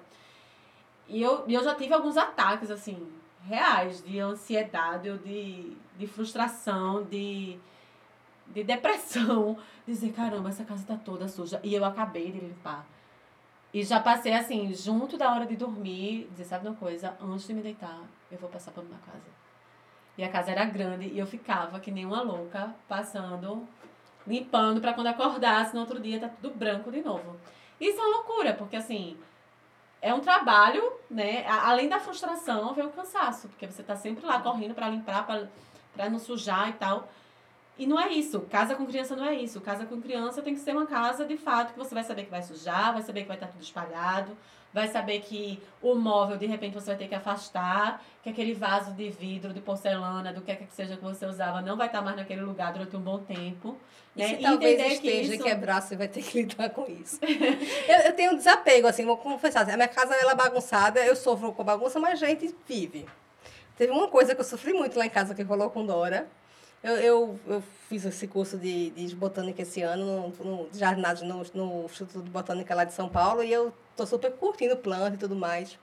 E 1.09 1.23
eu, 1.23 1.45
eu 1.49 1.63
já 1.63 1.75
tive 1.75 1.95
alguns 1.95 2.17
ataques, 2.17 2.71
assim, 2.71 3.07
reais 3.45 4.03
de 4.03 4.19
ansiedade 4.19 5.09
ou 5.09 5.19
de, 5.19 5.77
de 5.97 6.07
frustração, 6.07 7.05
de, 7.05 7.59
de 8.49 8.65
depressão. 8.65 9.57
Dizer, 9.87 10.13
caramba, 10.13 10.49
essa 10.49 10.65
casa 10.65 10.85
tá 10.85 10.97
toda 10.97 11.29
suja. 11.29 11.61
E 11.63 11.73
eu 11.75 11.85
acabei 11.85 12.33
de 12.33 12.41
limpar. 12.41 12.85
E 13.73 13.83
já 13.85 14.01
passei 14.01 14.33
assim, 14.33 14.73
junto 14.73 15.17
da 15.17 15.31
hora 15.33 15.47
de 15.47 15.55
dormir, 15.55 16.29
dizer, 16.31 16.45
sabe 16.45 16.67
uma 16.67 16.77
coisa? 16.77 17.17
Antes 17.21 17.47
de 17.47 17.55
me 17.55 17.63
deitar, 17.63 18.01
eu 18.31 18.39
vou 18.39 18.49
passar 18.49 18.71
pano 18.73 18.89
na 18.89 18.99
casa. 18.99 19.27
E 20.17 20.25
a 20.25 20.31
casa 20.31 20.51
era 20.51 20.65
grande 20.65 21.07
e 21.09 21.19
eu 21.19 21.27
ficava 21.27 21.79
que 21.79 21.91
nem 21.91 22.07
uma 22.07 22.23
louca, 22.23 22.75
passando, 22.89 23.69
limpando 24.27 24.81
para 24.81 24.95
quando 24.95 25.09
acordasse 25.09 25.75
no 25.75 25.81
outro 25.81 26.01
dia 26.01 26.19
tá 26.19 26.29
tudo 26.41 26.57
branco 26.57 26.91
de 26.91 27.03
novo. 27.03 27.37
Isso 27.79 27.99
é 27.99 28.03
uma 28.03 28.17
loucura, 28.17 28.55
porque 28.55 28.77
assim, 28.77 29.19
é 30.01 30.13
um 30.15 30.21
trabalho, 30.21 30.93
né? 31.11 31.47
Além 31.47 31.89
da 31.89 31.99
frustração, 31.99 32.75
vem 32.75 32.85
o 32.85 32.91
cansaço, 32.91 33.49
porque 33.49 33.67
você 33.67 33.83
tá 33.83 33.97
sempre 33.97 34.25
lá 34.25 34.41
correndo 34.41 34.75
para 34.75 34.89
limpar, 34.89 35.27
para 35.95 36.11
não 36.11 36.19
sujar 36.19 36.69
e 36.69 36.73
tal. 36.75 37.09
E 37.79 37.87
não 37.87 38.01
é 38.01 38.11
isso. 38.11 38.41
Casa 38.43 38.75
com 38.75 38.87
criança 38.87 39.15
não 39.15 39.25
é 39.25 39.35
isso. 39.35 39.61
Casa 39.61 39.85
com 39.85 40.01
criança 40.01 40.41
tem 40.43 40.55
que 40.55 40.61
ser 40.61 40.73
uma 40.73 40.87
casa 40.87 41.27
de 41.27 41.37
fato 41.37 41.73
que 41.73 41.79
você 41.79 41.95
vai 41.95 42.05
saber 42.05 42.25
que 42.25 42.31
vai 42.31 42.43
sujar, 42.43 42.93
vai 42.93 43.03
saber 43.03 43.23
que 43.23 43.29
vai 43.29 43.37
estar 43.37 43.49
tudo 43.49 43.63
espalhado, 43.63 44.37
vai 44.77 44.89
saber 44.89 45.21
que 45.21 45.59
o 45.81 45.95
móvel 45.95 46.37
de 46.37 46.45
repente 46.45 46.75
você 46.75 46.89
vai 46.89 46.97
ter 46.97 47.09
que 47.09 47.15
afastar, 47.15 48.05
que 48.23 48.29
aquele 48.29 48.53
vaso 48.53 48.93
de 48.93 49.09
vidro, 49.09 49.55
de 49.55 49.61
porcelana, 49.63 50.35
do 50.35 50.43
que 50.43 50.51
é 50.51 50.55
que 50.55 50.67
seja 50.71 50.99
que 50.99 51.03
você 51.03 51.25
usava, 51.25 51.63
não 51.63 51.79
vai 51.79 51.87
estar 51.87 52.03
mais 52.03 52.15
naquele 52.15 52.43
lugar 52.43 52.75
durante 52.75 52.95
um 52.95 53.01
bom 53.01 53.21
tempo. 53.21 53.75
E 54.15 54.21
né? 54.21 54.29
se 54.29 54.37
talvez 54.37 54.79
Entender 54.79 54.95
esteja 54.95 55.29
que 55.31 55.35
isso... 55.37 55.45
quebrar, 55.45 55.81
você 55.81 55.97
vai 55.97 56.09
ter 56.09 56.23
que 56.23 56.43
lidar 56.45 56.69
com 56.69 56.85
isso. 56.91 57.19
eu, 57.23 58.01
eu 58.05 58.13
tenho 58.13 58.33
um 58.33 58.37
desapego, 58.37 58.87
assim, 58.87 59.07
vou 59.07 59.17
confessar. 59.17 59.63
Assim, 59.63 59.73
a 59.73 59.77
minha 59.77 59.89
casa 59.89 60.15
ela 60.15 60.33
é 60.33 60.35
bagunçada, 60.35 61.01
eu 61.01 61.17
sofro 61.17 61.55
com 61.55 61.65
bagunça, 61.65 61.99
mas 61.99 62.23
a 62.23 62.27
gente 62.27 62.55
vive. 62.69 63.07
Teve 63.79 63.91
uma 63.93 64.09
coisa 64.09 64.35
que 64.35 64.43
eu 64.43 64.45
sofri 64.45 64.75
muito 64.75 64.99
lá 64.99 65.07
em 65.07 65.11
casa 65.11 65.35
que 65.35 65.43
rolou 65.43 65.71
com 65.71 65.87
Dora. 65.87 66.27
Eu, 66.85 66.97
eu, 66.97 67.41
eu 67.47 67.63
fiz 67.89 68.05
esse 68.05 68.29
curso 68.29 68.59
de, 68.59 68.91
de 68.91 69.17
botânica 69.17 69.63
esse 69.63 69.81
ano, 69.81 70.35
no, 70.39 70.45
no 70.45 70.69
jardinagem 70.75 71.27
no, 71.27 71.43
no 71.55 71.87
Instituto 71.87 72.23
de 72.23 72.31
Botânica 72.31 72.75
lá 72.75 72.85
de 72.85 72.93
São 72.93 73.09
Paulo, 73.09 73.43
e 73.43 73.51
eu 73.51 73.73
tô 73.97 74.07
super 74.07 74.33
curtindo 74.33 74.77
planta 74.77 75.15
e 75.17 75.19
tudo 75.19 75.35
mais. 75.35 75.79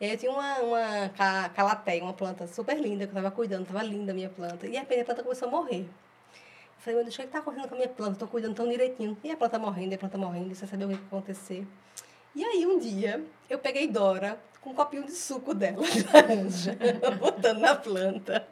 E 0.00 0.04
aí 0.04 0.12
eu 0.12 0.18
tinha 0.18 0.30
uma, 0.30 0.58
uma 0.60 1.08
calateia, 1.50 2.02
uma 2.02 2.12
planta 2.12 2.46
super 2.46 2.78
linda, 2.78 3.06
que 3.06 3.10
eu 3.10 3.14
tava 3.14 3.30
cuidando, 3.30 3.66
tava 3.66 3.82
linda 3.82 4.12
a 4.12 4.14
minha 4.14 4.28
planta. 4.28 4.66
E 4.66 4.76
a 4.76 4.84
planta 4.84 5.22
começou 5.22 5.48
a 5.48 5.50
morrer. 5.50 5.80
Eu 5.80 6.82
falei, 6.82 6.94
meu 6.96 7.04
Deus, 7.04 7.14
o 7.14 7.16
que 7.18 7.22
é 7.22 7.26
está 7.26 7.40
acontecendo 7.40 7.68
com 7.68 7.74
a 7.74 7.78
minha 7.78 7.88
planta? 7.88 8.12
Estou 8.12 8.28
cuidando 8.28 8.54
tão 8.54 8.68
direitinho. 8.68 9.18
E 9.22 9.30
a 9.30 9.36
planta 9.36 9.58
morrendo, 9.58 9.92
e 9.92 9.94
a 9.96 9.98
planta 9.98 10.16
morrendo, 10.16 10.54
sem 10.54 10.68
saber 10.68 10.84
o 10.84 10.88
que 10.88 10.94
ia 10.94 11.00
acontecer. 11.00 11.66
E 12.38 12.44
aí, 12.44 12.64
um 12.64 12.78
dia, 12.78 13.20
eu 13.50 13.58
peguei 13.58 13.88
Dora 13.88 14.38
com 14.60 14.70
um 14.70 14.72
copinho 14.72 15.02
de 15.02 15.10
suco 15.10 15.52
dela, 15.52 15.84
de 15.84 16.04
laranja, 16.04 16.78
botando 17.18 17.58
na 17.58 17.74
planta. 17.74 18.46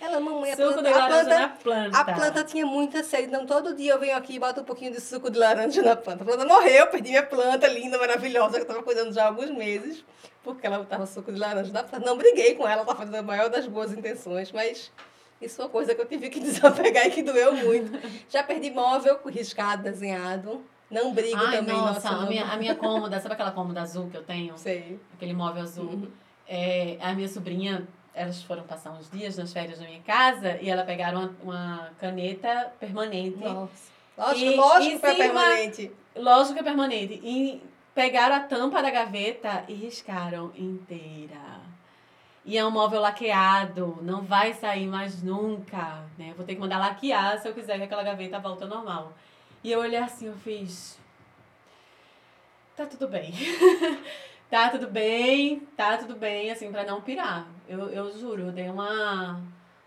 Ela, 0.00 0.20
mamãe, 0.20 0.52
a 0.52 0.56
suco 0.56 0.74
planta, 0.74 0.82
de 0.88 0.94
laranja 0.94 1.20
a 1.20 1.24
planta, 1.24 1.40
na 1.40 1.48
planta. 1.48 1.98
A 1.98 2.04
planta 2.04 2.44
tinha 2.44 2.64
muita 2.64 3.02
sede, 3.02 3.24
então 3.24 3.44
todo 3.44 3.74
dia 3.74 3.94
eu 3.94 3.98
venho 3.98 4.16
aqui 4.16 4.36
e 4.36 4.38
boto 4.38 4.60
um 4.60 4.64
pouquinho 4.64 4.92
de 4.92 5.00
suco 5.00 5.28
de 5.28 5.40
laranja 5.40 5.82
na 5.82 5.96
planta. 5.96 6.22
A 6.22 6.24
planta 6.24 6.46
morreu, 6.46 6.86
perdi 6.86 7.08
minha 7.08 7.24
planta 7.24 7.66
linda, 7.66 7.98
maravilhosa, 7.98 8.52
que 8.52 8.58
eu 8.58 8.62
estava 8.62 8.82
cuidando 8.84 9.12
já 9.12 9.24
há 9.24 9.26
alguns 9.26 9.50
meses, 9.50 10.04
porque 10.44 10.64
ela 10.64 10.78
botava 10.78 11.04
suco 11.04 11.32
de 11.32 11.40
laranja 11.40 11.72
na 11.72 11.82
planta. 11.82 12.06
Não 12.06 12.16
briguei 12.16 12.54
com 12.54 12.62
ela, 12.62 12.74
ela 12.74 12.82
estava 12.82 12.98
fazendo 13.00 13.16
a 13.16 13.22
maior 13.22 13.50
das 13.50 13.66
boas 13.66 13.90
intenções, 13.92 14.52
mas 14.52 14.92
isso 15.40 15.60
é 15.60 15.64
uma 15.64 15.68
coisa 15.68 15.96
que 15.96 16.00
eu 16.00 16.06
tive 16.06 16.30
que 16.30 16.38
desapegar 16.38 17.08
e 17.08 17.10
que 17.10 17.24
doeu 17.24 17.54
muito. 17.56 17.90
Já 18.28 18.44
perdi 18.44 18.70
móvel 18.70 19.18
riscado, 19.26 19.82
desenhado. 19.82 20.64
Não 20.92 21.12
brigo 21.14 21.38
Ai, 21.38 21.56
também, 21.56 21.74
nossa. 21.74 22.10
nossa 22.10 22.24
a, 22.24 22.26
minha, 22.26 22.44
a 22.44 22.56
minha 22.56 22.74
cômoda, 22.74 23.18
sabe 23.18 23.32
aquela 23.32 23.50
cômoda 23.50 23.80
azul 23.80 24.10
que 24.10 24.16
eu 24.18 24.22
tenho? 24.22 24.56
Sei. 24.58 25.00
Aquele 25.14 25.32
móvel 25.32 25.62
azul. 25.62 25.86
Uhum. 25.86 26.10
É, 26.46 26.98
a 27.00 27.14
minha 27.14 27.28
sobrinha 27.28 27.88
elas 28.14 28.42
foram 28.42 28.62
passar 28.64 28.90
uns 28.90 29.10
dias 29.10 29.38
nas 29.38 29.52
férias 29.52 29.80
na 29.80 29.86
minha 29.86 30.02
casa 30.02 30.58
e 30.60 30.68
ela 30.68 30.84
pegaram 30.84 31.30
uma, 31.42 31.56
uma 31.56 31.90
caneta 31.98 32.70
permanente. 32.78 33.38
Nossa. 33.38 33.90
Lógico, 34.18 34.50
E- 34.50 34.56
lógico 34.56 35.00
que 35.00 35.06
é 35.06 35.14
permanente. 35.14 35.92
Lógico 36.14 36.54
que 36.54 36.60
é 36.60 36.62
permanente. 36.62 37.20
E 37.24 37.62
pegaram 37.94 38.36
a 38.36 38.40
tampa 38.40 38.82
da 38.82 38.90
gaveta 38.90 39.64
e 39.66 39.72
riscaram 39.72 40.52
inteira. 40.54 41.62
E 42.44 42.58
é 42.58 42.64
um 42.66 42.70
móvel 42.70 43.00
laqueado, 43.00 43.98
não 44.02 44.20
vai 44.22 44.52
sair 44.52 44.86
mais 44.86 45.22
nunca. 45.22 46.04
Né? 46.18 46.34
Vou 46.36 46.44
ter 46.44 46.54
que 46.56 46.60
mandar 46.60 46.78
laquear 46.78 47.38
se 47.38 47.48
eu 47.48 47.54
quiser 47.54 47.78
que 47.78 47.84
aquela 47.84 48.02
gaveta 48.02 48.38
volte 48.38 48.64
ao 48.64 48.68
normal. 48.68 49.12
E 49.64 49.70
eu 49.70 49.80
olhei 49.80 49.98
assim, 49.98 50.26
eu 50.26 50.34
fiz. 50.36 50.98
Tá 52.76 52.86
tudo 52.86 53.06
bem. 53.08 53.32
tá 54.50 54.68
tudo 54.70 54.88
bem, 54.88 55.60
tá 55.76 55.96
tudo 55.98 56.16
bem, 56.16 56.50
assim, 56.50 56.70
pra 56.72 56.84
não 56.84 57.00
pirar. 57.00 57.46
Eu, 57.68 57.88
eu 57.90 58.18
juro, 58.18 58.42
eu 58.46 58.52
dei 58.52 58.68
uma. 58.68 59.40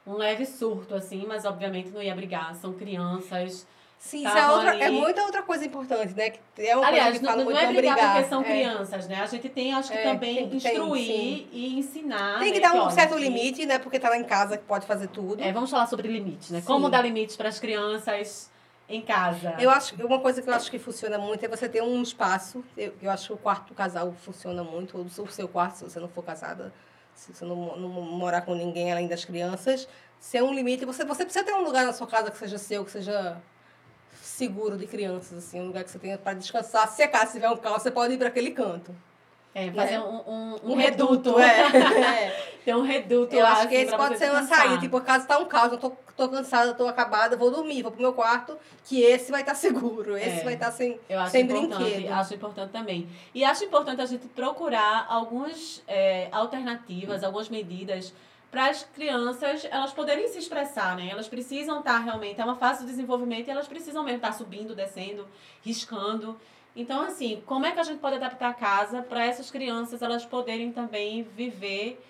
Um 0.08 0.14
leve 0.14 0.46
surto, 0.46 0.94
assim, 0.94 1.26
mas 1.28 1.46
obviamente 1.46 1.90
não 1.90 2.02
ia 2.02 2.14
brigar. 2.16 2.54
São 2.56 2.74
crianças. 2.74 3.66
Sim, 3.98 4.24
isso 4.28 4.38
é, 4.38 4.48
outra, 4.52 4.76
é 4.78 4.84
ali. 4.86 5.00
muita 5.00 5.24
outra 5.24 5.42
coisa 5.42 5.66
importante, 5.66 6.14
né? 6.14 6.30
Que 6.30 6.42
é 6.60 6.76
uma 6.78 6.86
Aliás, 6.86 7.18
coisa 7.18 7.20
que 7.20 7.26
não, 7.26 7.46
não 7.50 7.58
é 7.58 7.66
não 7.66 7.74
brigar, 7.74 7.96
brigar. 7.96 8.14
porque 8.14 8.30
são 8.30 8.42
É. 8.42 8.44
crianças, 8.44 9.08
né? 9.08 9.16
A 9.22 9.26
gente 9.26 9.50
tem, 9.50 9.74
acho 9.74 9.92
que 9.92 9.98
É, 9.98 10.04
também 10.04 10.36
tem- 10.36 10.50
tem, 10.50 10.58
instruir 10.58 11.06
sim. 11.08 11.48
e 11.52 11.80
ensinar. 11.80 12.38
Tem 12.40 12.54
que 12.54 12.60
né, 12.60 12.68
dar 12.68 12.76
um 12.76 12.82
olha, 12.82 12.92
certo 12.92 13.16
que- 13.16 13.22
limite, 13.22 13.66
né? 13.66 13.80
Porque 13.80 13.98
tá 14.00 14.10
lá 14.10 14.18
em 14.18 14.24
casa 14.24 14.58
que 14.60 14.64
pode 14.66 14.86
fazer 14.86 15.08
tudo. 15.08 15.42
É, 15.42 15.52
vamos 15.52 15.72
falar 15.72 15.88
sobre 15.88 16.08
limites, 16.08 16.52
né? 16.52 16.60
Sim. 16.60 16.68
Como 16.68 16.88
dar 16.88 17.02
limites 17.02 17.36
para 17.36 17.50
as 17.50 17.60
crianças 17.60 18.52
em 18.88 19.02
casa. 19.02 19.56
Eu 19.60 19.70
acho 19.70 19.96
uma 20.06 20.20
coisa 20.20 20.42
que 20.42 20.50
eu 20.50 20.54
acho 20.54 20.70
que 20.70 20.78
funciona 20.78 21.18
muito 21.18 21.44
é 21.44 21.48
você 21.48 21.68
ter 21.68 21.82
um 21.82 22.02
espaço. 22.02 22.64
Eu, 22.78 22.94
eu 23.02 23.10
acho 23.10 23.28
que 23.28 23.34
o 23.34 23.38
quarto 23.38 23.70
do 23.70 23.74
casal 23.74 24.14
funciona 24.14 24.64
muito, 24.64 24.98
ou 24.98 25.06
o 25.06 25.32
seu 25.32 25.48
quarto, 25.48 25.78
se 25.78 25.84
você 25.84 26.00
não 26.00 26.08
for 26.08 26.24
casada, 26.24 26.74
se 27.14 27.34
você 27.34 27.46
não, 27.46 27.78
não 27.78 27.90
morar 27.90 28.42
com 28.42 28.54
ninguém 28.54 28.92
além 28.92 29.08
das 29.08 29.26
crianças, 29.26 29.88
ser 30.20 30.44
um 30.44 30.54
limite. 30.54 30.86
Você, 30.86 31.04
você 31.04 31.24
precisa 31.24 31.44
ter 31.44 31.54
um 31.54 31.64
lugar 31.64 31.86
na 31.86 31.94
sua 31.94 32.08
casa 32.08 32.30
que 32.30 32.38
seja 32.38 32.58
seu, 32.58 32.86
que 32.86 32.92
seja 32.92 33.42
seguro 34.22 34.78
de 34.78 34.86
crianças, 34.86 35.38
assim, 35.38 35.62
um 35.62 35.68
lugar 35.68 35.84
que 35.84 35.92
você 35.92 36.00
tenha 36.00 36.18
para 36.18 36.34
descansar. 36.34 36.88
Se 36.88 37.02
acaso 37.02 37.32
tiver 37.32 37.50
um 37.50 37.58
caos, 37.58 37.82
você 37.82 37.92
pode 37.92 38.14
ir 38.14 38.18
para 38.18 38.28
aquele 38.28 38.52
canto. 38.52 38.96
É, 39.56 39.72
fazer 39.72 39.98
né? 39.98 40.04
um, 40.04 40.16
um, 40.32 40.56
Um, 40.66 40.72
um 40.74 40.76
reduto. 40.76 41.40
é. 41.40 41.62
é. 42.28 42.56
Ter 42.66 42.76
um 42.76 42.82
reduto 42.82 43.34
Eu 43.36 43.44
lá, 43.44 43.52
acho 43.54 43.68
que 43.70 43.76
assim, 43.76 43.84
esse 43.84 43.96
pra 43.96 43.98
pode 43.98 44.18
ser 44.18 44.32
uma 44.32 44.44
saída. 44.44 44.80
Tipo, 44.80 45.00
caso 45.00 45.26
tá 45.28 45.38
um 45.38 45.46
caos, 45.46 45.72
eu 45.72 45.78
tô, 45.78 45.92
tô 46.18 46.28
cansada, 46.28 46.74
tô 46.74 46.88
acabada, 46.88 47.38
vou 47.38 47.50
dormir, 47.52 47.82
vou 47.84 47.92
pro 47.92 48.02
meu 48.02 48.12
quarto, 48.12 48.58
que 48.84 49.02
esse 49.02 49.32
vai 49.32 49.42
estar 49.42 49.54
seguro, 49.56 50.18
esse 50.18 50.42
É. 50.42 50.44
vai 50.44 50.56
estar 50.56 50.72
sem, 50.72 51.00
Eu 51.08 51.20
acho 51.20 51.32
sem 51.32 51.44
importante, 51.44 51.84
brinquedo. 51.84 52.12
acho 52.12 52.34
importante 52.34 52.72
também. 52.72 53.08
E 53.34 53.46
acho 53.46 53.64
importante 53.64 54.02
a 54.02 54.06
gente 54.06 54.28
procurar 54.28 55.06
algumas 55.08 55.82
é, 55.88 56.28
alternativas, 56.32 57.24
algumas 57.24 57.48
medidas 57.50 58.14
para 58.52 58.68
as 58.70 58.84
crianças 58.96 59.68
elas 59.70 59.92
poderem 59.94 60.28
se 60.28 60.40
expressar, 60.40 60.96
né? 60.98 61.10
Elas 61.12 61.28
precisam 61.28 61.80
estar 61.80 62.00
realmente, 62.00 62.42
é 62.42 62.44
uma 62.44 62.56
fase 62.56 62.82
de 62.82 62.88
desenvolvimento 62.88 63.48
e 63.48 63.52
elas 63.52 63.68
precisam 63.68 64.04
mesmo 64.04 64.18
estar 64.18 64.32
subindo, 64.34 64.74
descendo, 64.76 65.28
riscando. 65.64 66.36
Então, 66.76 67.02
assim, 67.02 67.42
como 67.46 67.66
é 67.66 67.72
que 67.72 67.80
a 67.80 67.84
gente 67.84 68.00
pode 68.00 68.16
adaptar 68.16 68.50
a 68.50 68.54
casa 68.54 69.02
para 69.02 69.26
essas 69.26 69.50
crianças 69.50 70.02
elas 70.02 70.26
poderem 70.26 70.72
também 70.72 71.24
viver 71.24 72.04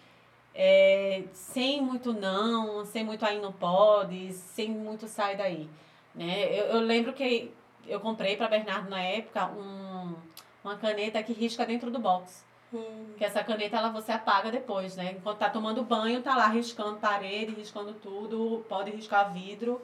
é, 0.55 1.23
sem 1.33 1.81
muito 1.81 2.13
não, 2.13 2.85
sem 2.85 3.03
muito 3.03 3.25
aí 3.25 3.39
não 3.39 3.51
pode, 3.51 4.31
sem 4.31 4.69
muito 4.69 5.07
sai 5.07 5.35
daí, 5.35 5.69
né? 6.15 6.47
Eu, 6.49 6.65
eu 6.67 6.79
lembro 6.79 7.13
que 7.13 7.51
eu 7.85 7.99
comprei 7.99 8.37
para 8.37 8.47
Bernardo 8.47 8.89
na 8.89 9.01
época 9.01 9.47
um, 9.47 10.15
uma 10.63 10.77
caneta 10.77 11.21
que 11.21 11.33
risca 11.33 11.65
dentro 11.65 11.91
do 11.91 11.99
box. 11.99 12.43
Hum. 12.73 13.13
Que 13.17 13.23
essa 13.23 13.43
caneta 13.43 13.77
ela 13.77 13.89
você 13.89 14.13
apaga 14.13 14.51
depois, 14.51 14.95
né? 14.95 15.15
Enquanto 15.17 15.37
tá 15.37 15.49
tomando 15.49 15.83
banho, 15.83 16.21
tá 16.21 16.35
lá 16.35 16.47
riscando 16.47 16.97
parede, 16.97 17.53
riscando 17.53 17.93
tudo, 17.93 18.65
pode 18.67 18.91
riscar 18.91 19.31
vidro. 19.31 19.81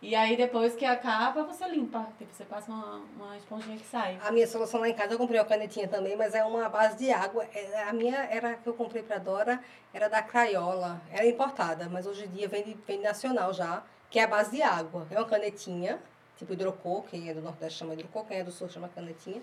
E 0.00 0.14
aí 0.14 0.36
depois 0.36 0.74
que 0.74 0.84
acaba, 0.84 1.42
você 1.44 1.66
limpa. 1.68 2.06
Tipo, 2.18 2.32
você 2.32 2.44
passa 2.44 2.70
uma, 2.70 3.00
uma 3.16 3.36
esponjinha 3.36 3.76
que 3.78 3.86
sai. 3.86 4.18
A 4.22 4.30
minha 4.30 4.46
solução 4.46 4.80
lá 4.80 4.88
em 4.88 4.94
casa, 4.94 5.14
eu 5.14 5.18
comprei 5.18 5.40
uma 5.40 5.46
canetinha 5.46 5.88
também, 5.88 6.14
mas 6.16 6.34
é 6.34 6.44
uma 6.44 6.68
base 6.68 6.96
de 6.98 7.10
água. 7.10 7.44
É, 7.54 7.84
A 7.84 7.92
minha 7.92 8.18
era 8.30 8.54
que 8.54 8.66
eu 8.68 8.74
comprei 8.74 9.02
pra 9.02 9.18
Dora, 9.18 9.60
era 9.92 10.08
da 10.08 10.22
Crayola. 10.22 11.00
Era 11.10 11.26
importada, 11.26 11.88
mas 11.88 12.06
hoje 12.06 12.26
em 12.26 12.28
dia 12.28 12.46
vem, 12.46 12.76
vem 12.86 13.00
nacional 13.00 13.52
já, 13.52 13.82
que 14.10 14.18
é 14.18 14.24
a 14.24 14.26
base 14.26 14.50
de 14.50 14.62
água. 14.62 15.06
É 15.10 15.18
uma 15.18 15.26
canetinha, 15.26 15.98
tipo 16.36 16.52
hidrocor, 16.52 17.02
quem 17.04 17.30
é 17.30 17.34
do 17.34 17.40
Nordeste 17.40 17.78
chama 17.78 17.94
hidrocor, 17.94 18.24
quem 18.26 18.38
é 18.38 18.44
do 18.44 18.52
Sul 18.52 18.68
chama 18.68 18.88
canetinha. 18.88 19.40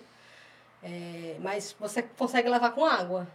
É, 0.82 1.36
mas 1.40 1.74
você 1.78 2.02
consegue 2.02 2.48
lavar 2.48 2.72
com 2.72 2.84
água. 2.84 3.26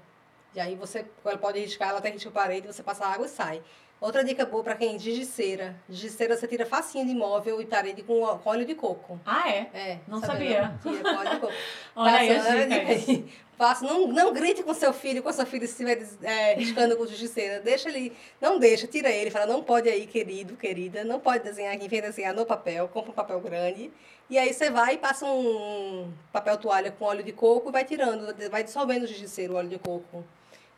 E 0.55 0.59
aí 0.59 0.75
você 0.75 1.05
ela 1.25 1.37
pode 1.37 1.59
riscar, 1.59 1.89
ela 1.89 1.99
risca 1.99 2.29
a 2.29 2.31
parede, 2.31 2.65
você 2.65 2.81
passa 2.81 3.05
a 3.05 3.13
água 3.13 3.25
e 3.25 3.29
sai. 3.29 3.61
Outra 4.01 4.23
dica 4.23 4.45
boa 4.45 4.63
pra 4.63 4.75
quem 4.75 4.97
gigiceira. 4.97 5.75
Gigiceira 5.89 6.37
você 6.37 6.47
tira 6.47 6.65
facinho 6.65 7.05
de 7.05 7.13
móvel 7.13 7.61
e 7.61 7.65
parede 7.65 8.01
com, 8.01 8.21
óleo 8.45 8.65
de 8.65 8.73
coco. 8.73 9.19
Ah, 9.25 9.49
é? 9.49 9.69
É, 9.73 9.97
Não 10.07 10.21
sabia. 10.21 10.73
não? 10.83 10.93
Tira 10.93 11.03
com 11.03 11.19
óleo 11.19 11.29
de 11.31 11.39
coco. 11.39 11.53
Olha 11.97 12.15
aí 12.17 12.29
as 12.31 12.45
Passa, 12.45 12.65
dicas. 12.67 13.23
Faça, 13.59 13.85
não, 13.85 14.07
não 14.07 14.31
grite 14.31 14.63
com 14.63 14.73
seu 14.73 14.93
filho, 14.93 15.21
com 15.21 15.33
sua 15.33 15.45
filha 15.45 15.67
se 15.67 15.73
estiver 15.73 16.01
é, 16.23 16.53
riscando 16.53 16.95
com 16.95 17.05
justiceira. 17.05 17.59
Deixa 17.59 17.89
ele, 17.89 18.13
não 18.39 18.57
deixa, 18.57 18.87
tira 18.87 19.09
ele. 19.09 19.29
Fala, 19.29 19.45
não 19.47 19.61
pode 19.61 19.89
aí, 19.89 20.07
querido, 20.07 20.55
querida, 20.55 21.03
não 21.03 21.19
pode 21.19 21.43
desenhar 21.43 21.75
aqui, 21.75 21.89
vem 21.89 21.99
desenhar 22.01 22.33
no 22.33 22.45
papel, 22.45 22.87
compra 22.87 23.11
um 23.11 23.13
papel 23.13 23.41
grande. 23.41 23.91
E 24.29 24.37
aí 24.37 24.53
você 24.53 24.69
vai 24.69 24.93
e 24.93 24.97
passa 24.97 25.25
um 25.25 26.09
papel 26.31 26.55
toalha 26.55 26.89
com 26.89 27.03
óleo 27.03 27.21
de 27.21 27.33
coco 27.33 27.67
e 27.67 27.71
vai 27.73 27.83
tirando, 27.83 28.33
vai 28.49 28.63
dissolvendo 28.63 29.03
o 29.03 29.07
justiceiro, 29.07 29.55
o 29.55 29.57
óleo 29.57 29.67
de 29.67 29.79
coco. 29.79 30.23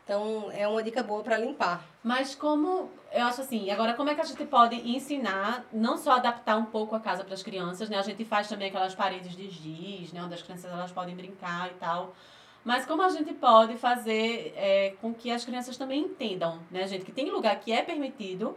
Então, 0.04 0.50
é 0.52 0.66
uma 0.66 0.82
dica 0.82 1.02
boa 1.02 1.22
para 1.22 1.38
limpar. 1.38 1.84
Mas 2.02 2.34
como, 2.34 2.90
eu 3.12 3.24
acho 3.24 3.40
assim, 3.40 3.70
agora 3.70 3.94
como 3.94 4.10
é 4.10 4.14
que 4.14 4.20
a 4.20 4.24
gente 4.24 4.44
pode 4.44 4.74
ensinar, 4.76 5.64
não 5.72 5.96
só 5.96 6.12
adaptar 6.12 6.56
um 6.56 6.64
pouco 6.64 6.94
a 6.96 7.00
casa 7.00 7.22
para 7.22 7.34
as 7.34 7.42
crianças, 7.42 7.88
né? 7.88 7.98
A 7.98 8.02
gente 8.02 8.24
faz 8.24 8.48
também 8.48 8.68
aquelas 8.68 8.94
paredes 8.94 9.36
de 9.36 9.48
giz, 9.48 10.12
né? 10.12 10.22
Onde 10.22 10.34
as 10.34 10.42
crianças 10.42 10.70
elas 10.70 10.90
podem 10.90 11.14
brincar 11.14 11.70
e 11.70 11.74
tal. 11.74 12.14
Mas 12.64 12.86
como 12.86 13.02
a 13.02 13.08
gente 13.08 13.32
pode 13.32 13.76
fazer 13.76 14.52
é, 14.56 14.94
com 15.00 15.12
que 15.12 15.30
as 15.30 15.44
crianças 15.44 15.76
também 15.76 16.00
entendam, 16.00 16.60
né, 16.70 16.86
gente? 16.86 17.04
Que 17.04 17.12
tem 17.12 17.30
lugar 17.30 17.58
que 17.60 17.72
é 17.72 17.82
permitido, 17.82 18.56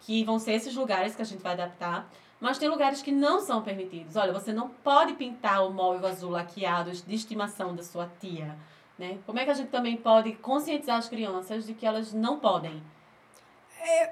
que 0.00 0.24
vão 0.24 0.38
ser 0.38 0.52
esses 0.52 0.74
lugares 0.74 1.14
que 1.14 1.22
a 1.22 1.24
gente 1.24 1.42
vai 1.42 1.52
adaptar, 1.52 2.08
mas 2.38 2.58
tem 2.58 2.68
lugares 2.68 3.00
que 3.00 3.10
não 3.10 3.40
são 3.40 3.62
permitidos. 3.62 4.16
Olha, 4.16 4.32
você 4.32 4.52
não 4.52 4.68
pode 4.68 5.14
pintar 5.14 5.66
o 5.66 5.72
móvel 5.72 6.06
azul 6.06 6.30
laqueado 6.30 6.90
de 6.90 7.14
estimação 7.14 7.74
da 7.74 7.82
sua 7.82 8.10
tia, 8.20 8.54
né? 8.98 9.18
Como 9.26 9.38
é 9.38 9.44
que 9.44 9.50
a 9.50 9.54
gente 9.54 9.68
também 9.70 9.96
pode 9.96 10.32
conscientizar 10.34 10.96
as 10.96 11.08
crianças 11.08 11.66
de 11.66 11.74
que 11.74 11.86
elas 11.86 12.12
não 12.12 12.38
podem? 12.38 12.82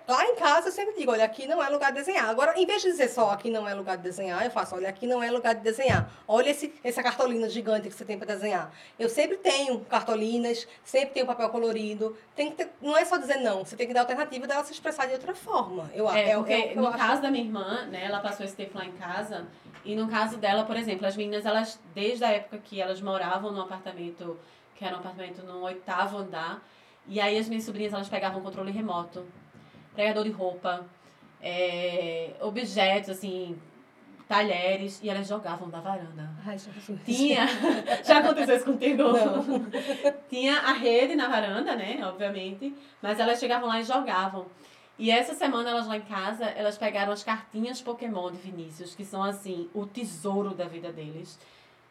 Lá 0.07 0.25
em 0.27 0.37
casa 0.37 0.69
eu 0.69 0.73
sempre 0.73 0.95
digo, 0.95 1.11
olha, 1.11 1.25
aqui 1.25 1.49
não 1.49 1.61
é 1.61 1.69
lugar 1.69 1.91
de 1.91 1.99
desenhar. 1.99 2.29
Agora, 2.29 2.57
em 2.57 2.65
vez 2.65 2.81
de 2.81 2.91
dizer 2.91 3.09
só 3.09 3.31
aqui 3.31 3.51
não 3.51 3.67
é 3.69 3.75
lugar 3.75 3.97
de 3.97 4.05
desenhar, 4.05 4.45
eu 4.45 4.51
faço, 4.51 4.77
olha, 4.77 4.89
aqui 4.89 5.05
não 5.05 5.21
é 5.21 5.29
lugar 5.33 5.53
de 5.53 5.63
desenhar. 5.63 6.09
Olha 6.29 6.51
esse, 6.51 6.73
essa 6.85 7.03
cartolina 7.03 7.49
gigante 7.49 7.89
que 7.89 7.95
você 7.95 8.05
tem 8.05 8.17
para 8.17 8.35
desenhar. 8.35 8.73
Eu 8.97 9.09
sempre 9.09 9.37
tenho 9.37 9.81
cartolinas, 9.81 10.69
sempre 10.85 11.15
tenho 11.15 11.27
papel 11.27 11.49
colorido. 11.49 12.17
Tem 12.37 12.51
que 12.51 12.57
ter, 12.59 12.71
não 12.81 12.97
é 12.97 13.05
só 13.05 13.17
dizer 13.17 13.39
não, 13.39 13.65
você 13.65 13.75
tem 13.75 13.89
que 13.89 13.95
dar 13.95 14.03
alternativa 14.03 14.47
dela 14.47 14.63
se 14.63 14.73
expressar 14.73 15.07
de 15.07 15.15
outra 15.15 15.35
forma. 15.35 15.91
Eu, 15.93 16.09
É, 16.09 16.31
é, 16.31 16.37
porque 16.37 16.53
é 16.53 16.59
o 16.59 16.69
que 16.69 16.79
eu 16.79 16.83
no 16.83 16.89
acho. 16.89 16.99
caso 16.99 17.23
da 17.23 17.31
minha 17.31 17.43
irmã, 17.43 17.87
né, 17.87 18.05
ela 18.05 18.21
passou 18.21 18.47
esse 18.47 18.55
tempo 18.55 18.79
lá 18.79 18.85
em 18.85 18.93
casa, 18.93 19.45
e 19.85 19.97
no 19.97 20.07
caso 20.07 20.37
dela, 20.37 20.63
por 20.63 20.77
exemplo, 20.77 21.05
as 21.05 21.17
meninas, 21.17 21.45
elas, 21.45 21.81
desde 21.93 22.25
a 22.25 22.31
época 22.31 22.59
que 22.59 22.81
elas 22.81 23.01
moravam 23.01 23.51
num 23.51 23.63
apartamento, 23.63 24.39
que 24.75 24.85
era 24.85 24.97
um 24.97 24.99
apartamento 24.99 25.43
no 25.43 25.63
oitavo 25.63 26.19
andar, 26.19 26.63
e 27.07 27.21
aí 27.21 27.39
as 27.39 27.49
minhas 27.49 27.65
sobrinhas, 27.65 27.93
elas 27.93 28.09
pegavam 28.09 28.41
controle 28.41 28.71
remoto, 28.71 29.25
pregador 29.95 30.25
de 30.25 30.31
roupa, 30.31 30.85
é, 31.41 32.35
objetos, 32.41 33.11
assim, 33.11 33.59
talheres, 34.27 35.01
e 35.03 35.11
elas 35.11 35.29
jogavam 35.29 35.69
da 35.69 35.81
varanda. 35.81 36.31
Ai, 36.45 36.59
Jesus. 36.59 36.99
Tinha. 37.05 37.47
Já 38.03 38.19
aconteceu 38.19 38.57
isso 38.57 38.65
contigo? 38.65 39.03
Não. 39.03 39.67
Tinha 40.29 40.59
a 40.61 40.73
rede 40.73 41.15
na 41.15 41.29
varanda, 41.29 41.77
né? 41.77 42.01
Obviamente. 42.03 42.75
Mas 43.03 43.21
elas 43.21 43.39
chegavam 43.39 43.69
lá 43.69 43.81
e 43.81 43.85
jogavam. 43.85 44.47
E 44.99 45.11
essa 45.11 45.35
semana, 45.35 45.71
elas 45.71 45.87
lá 45.87 45.97
em 45.97 46.03
casa, 46.03 46.45
elas 46.45 46.79
pegaram 46.79 47.13
as 47.13 47.25
cartinhas 47.25 47.83
Pokémon 47.83 48.31
de 48.31 48.39
Vinícius, 48.39 48.95
que 48.95 49.05
são 49.05 49.23
assim, 49.23 49.69
o 49.75 49.87
tesouro 49.87 50.55
da 50.55 50.65
vida 50.67 50.93
deles, 50.93 51.39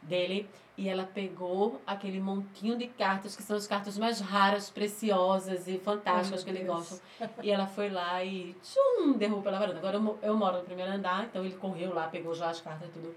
dele. 0.02 0.50
E 0.75 0.89
ela 0.89 1.03
pegou 1.03 1.80
aquele 1.86 2.20
montinho 2.20 2.75
de 2.75 2.88
cartas, 2.88 3.36
que 3.36 3.44
são 3.44 3.56
as 3.56 3.68
cartas 3.68 3.96
mais 3.98 4.20
raras, 4.20 4.72
preciosas 4.72 5.68
e 5.68 5.77
fantásticas 5.77 6.42
Oh, 6.42 6.44
que 6.44 6.50
ele 6.50 6.63
gosta. 6.63 7.00
E 7.44 7.51
ela 7.51 7.68
foi 7.68 7.89
lá 7.89 8.24
e 8.24 8.56
tchum, 8.63 9.13
derrubou 9.13 9.44
pela 9.44 9.60
varanda. 9.60 9.77
Agora 9.77 9.98
eu, 9.98 10.20
eu 10.24 10.36
moro 10.36 10.58
no 10.58 10.63
primeiro 10.63 10.92
andar, 10.92 11.25
então 11.25 11.46
ele 11.46 11.56
correu 11.56 11.94
lá, 11.94 12.08
pegou 12.08 12.34
já 12.34 12.50
as 12.50 12.60
cartas 12.60 12.89
e 12.89 12.92
tudo. 12.92 13.15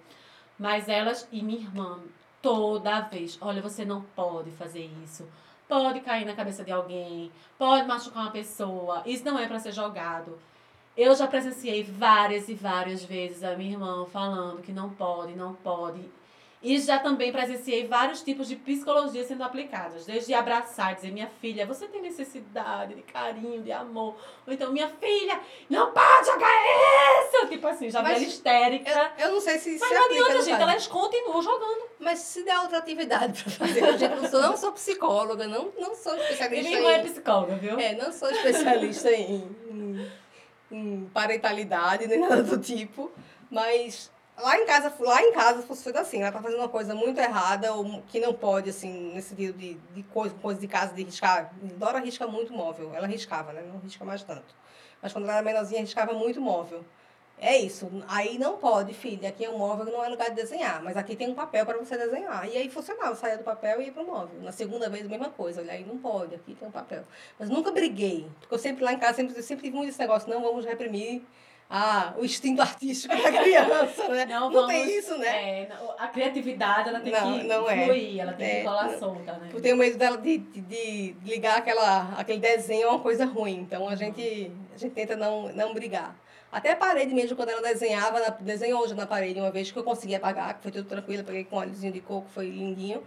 Mas 0.59 0.87
elas 0.89 1.27
e 1.33 1.43
minha 1.43 1.61
irmã, 1.61 1.99
toda 2.43 3.01
vez, 3.01 3.39
olha, 3.41 3.63
você 3.63 3.87
não 3.87 4.03
pode 4.03 4.51
fazer 4.51 4.91
isso. 5.03 5.27
Pode 5.67 6.01
cair 6.01 6.27
na 6.27 6.35
cabeça 6.35 6.63
de 6.63 6.71
alguém, 6.71 7.33
pode 7.59 7.87
machucar 7.89 8.25
uma 8.25 8.31
pessoa. 8.31 9.03
Isso 9.07 9.25
não 9.25 9.39
é 9.39 9.49
para 9.49 9.59
ser 9.59 9.73
jogado. 9.73 10.39
Eu 10.97 11.15
já 11.15 11.27
presenciei 11.27 11.83
várias 11.83 12.49
e 12.49 12.55
várias 12.55 13.05
vezes 13.05 13.43
a 13.43 13.57
minha 13.57 13.73
irmã 13.73 14.07
falando 14.07 14.63
que 14.63 14.73
não 14.73 14.91
pode, 14.91 15.35
não 15.35 15.55
pode. 15.55 16.01
E 16.67 16.81
já 16.81 16.99
também 16.99 17.31
presenciei 17.31 17.87
vários 17.87 18.23
tipos 18.23 18.49
de 18.49 18.57
psicologia 18.57 19.23
sendo 19.23 19.45
aplicadas. 19.45 20.05
Desde 20.05 20.35
abraçar, 20.35 20.97
dizer, 20.97 21.13
minha 21.13 21.29
filha, 21.41 21.65
você 21.65 21.87
tem 21.87 22.03
necessidade 22.03 22.93
de 22.93 23.03
carinho, 23.03 23.63
de 23.63 23.71
amor. 23.71 24.17
Ou 24.45 24.53
então, 24.53 24.73
minha 24.73 24.89
filha, 24.89 25.39
não 25.71 25.93
pode 25.93 26.27
jogar 26.27 26.51
isso! 26.51 27.47
Tipo 27.47 27.69
assim, 27.69 27.89
já 27.89 28.03
vem 28.03 28.21
histérica. 28.21 28.91
Eu, 29.17 29.27
eu 29.27 29.33
não 29.35 29.41
sei 29.41 29.59
se 29.59 29.77
isso 29.77 29.79
Mas 29.79 29.91
se 29.91 29.95
não 29.95 30.05
aplica 30.07 30.25
adianta, 30.25 30.43
gente, 30.43 30.61
elas 30.61 30.87
continuam 30.89 31.41
jogando. 31.41 31.85
Mas 32.01 32.19
se 32.19 32.43
der 32.43 32.59
outra 32.59 32.79
atividade 32.79 33.45
pra 33.45 33.53
fazer, 33.53 33.85
eu 33.85 34.17
não 34.17 34.29
sou, 34.29 34.43
não 34.43 34.57
sou 34.57 34.73
psicóloga, 34.73 35.47
não, 35.47 35.71
não 35.79 35.95
sou 35.95 36.17
especialista 36.17 36.69
Minha 36.69 36.79
irmã 36.79 36.91
é 36.91 36.99
psicóloga, 37.05 37.55
viu? 37.55 37.79
É, 37.79 37.95
não 37.95 38.11
sou 38.11 38.29
especialista 38.29 39.13
em, 39.13 39.57
em, 39.71 40.11
em 40.73 41.11
parentalidade, 41.15 42.09
nem 42.09 42.19
nada 42.19 42.43
do 42.43 42.59
tipo, 42.59 43.13
mas 43.49 44.11
lá 44.39 44.59
em 44.59 44.67
casa, 44.67 44.93
lá 45.01 45.23
em 45.23 45.33
casa 45.33 45.63
funciona 45.63 46.01
assim, 46.01 46.23
ela 46.23 46.33
tá 46.33 46.41
fazendo 46.41 46.59
uma 46.61 46.69
coisa 46.69 46.95
muito 46.95 47.19
errada, 47.21 47.73
ou 47.73 48.03
que 48.09 48.21
não 48.21 48.35
pode, 48.35 48.71
assim, 48.71 49.13
nesse 49.15 49.31
sentido 49.31 49.57
de, 49.59 49.75
de 49.95 50.03
coisa, 50.05 50.35
coisa 50.37 50.61
de 50.61 50.69
casa, 50.69 50.95
de 50.95 51.03
riscar. 51.03 51.53
Dora 51.77 51.99
risca 52.01 52.27
muito 52.27 52.53
móvel, 52.53 52.93
ela 52.95 53.07
riscava, 53.07 53.53
né? 53.53 53.63
Não 53.63 53.79
risca 53.81 54.05
mais 54.05 54.23
tanto. 54.23 54.55
Mas 55.03 55.13
quando 55.13 55.25
ela 55.25 55.35
era 55.35 55.43
menorzinha, 55.43 55.81
riscava 55.81 56.13
muito 56.13 56.41
móvel. 56.41 56.85
É 57.39 57.59
isso. 57.59 57.91
Aí 58.09 58.39
não 58.39 58.57
pode, 58.57 58.95
filha. 58.95 59.29
Aqui 59.29 59.45
é 59.45 59.51
um 59.51 59.59
móvel, 59.59 59.85
não 59.85 60.03
é 60.03 60.09
lugar 60.09 60.31
de 60.31 60.37
desenhar. 60.37 60.83
Mas 60.83 60.97
aqui 60.97 61.15
tem 61.15 61.29
um 61.29 61.35
papel 61.35 61.67
para 61.67 61.77
você 61.77 61.97
desenhar. 61.97 62.49
E 62.49 62.57
aí 62.57 62.71
funcionava. 62.71 63.15
Saía 63.15 63.37
do 63.37 63.45
papel 63.45 63.83
e 63.83 63.87
ia 63.87 63.93
para 63.93 64.03
o 64.03 64.07
móvel. 64.07 64.41
Na 64.41 64.53
segunda 64.53 64.89
vez, 64.89 65.05
a 65.05 65.09
mesma 65.09 65.29
coisa. 65.29 65.61
Olha, 65.61 65.73
aí 65.73 65.85
não 65.85 65.99
pode. 65.99 66.35
Aqui 66.35 66.55
tem 66.55 66.67
um 66.67 66.71
papel. 66.71 67.05
Mas 67.39 67.51
nunca 67.51 67.71
briguei. 67.71 68.27
Porque 68.41 68.55
eu 68.55 68.59
sempre 68.59 68.83
lá 68.83 68.93
em 68.93 68.99
casa, 68.99 69.17
sempre, 69.17 69.43
sempre 69.43 69.65
tive 69.65 69.77
muito 69.77 69.91
esse 69.91 69.99
negócio. 69.99 70.31
Não 70.31 70.41
vamos 70.41 70.65
reprimir 70.65 71.23
ah, 71.69 72.15
o 72.17 72.25
instinto 72.25 72.63
artístico 72.63 73.15
da 73.21 73.33
criança, 73.33 74.09
né? 74.09 74.25
Não, 74.27 74.51
vamos- 74.53 74.69
tem 74.73 74.99
isso, 74.99 75.19
né? 75.19 75.63
É, 75.63 75.69
não, 75.69 75.91
a 75.99 76.07
criatividade, 76.09 76.89
ela 76.89 77.01
tem 77.01 77.13
Não, 77.13 77.39
que 77.39 77.45
não 77.45 77.69
é. 77.71 77.85
fluir, 77.85 78.21
ela 78.21 78.33
tem 78.35 78.47
É, 78.47 78.61
que 78.61 78.67
rolar 78.67 78.91
não. 78.93 78.99
solta, 78.99 79.33
né? 79.33 79.51
Eu 79.53 79.61
tenho 79.61 79.77
medo 79.77 79.99
dela 79.99 80.17
de, 80.17 80.39
de, 80.39 80.61
de 80.61 81.17
ligar 81.25 81.59
aquela, 81.59 82.15
aquele 82.17 82.39
desenho 82.39 82.89
a 82.89 82.91
uma 82.93 83.01
coisa 83.01 83.25
ruim. 83.25 83.57
Então 83.61 83.89
a 83.89 83.97
gente, 83.97 84.53
a 84.75 84.79
gente 84.79 84.93
tenta 84.93 85.17
não, 85.17 85.49
não 85.53 85.75
brigar. 85.75 86.15
Até 86.53 86.71
a 86.73 86.77
parede 86.77 87.13
mesmo, 87.13 87.37
quando 87.37 87.49
ela 87.51 87.61
desenhava, 87.61 88.21
na, 88.21 88.29
desenhou 88.29 88.81
hoje 88.83 88.95
na 88.95 89.05
parede 89.07 89.41
uma 89.41 89.51
vez 89.51 89.71
que 89.73 89.79
eu 89.79 89.83
consegui 89.85 90.15
apagar, 90.15 90.55
que 90.55 90.63
foi 90.63 90.71
tudo 90.71 90.89
tranquilo, 90.89 91.25
peguei 91.25 91.45
com 91.45 91.57
óleozinho 91.57 91.93
de 91.93 92.01
coco, 92.01 92.29
foi 92.33 92.47
lindinho. 92.49 93.03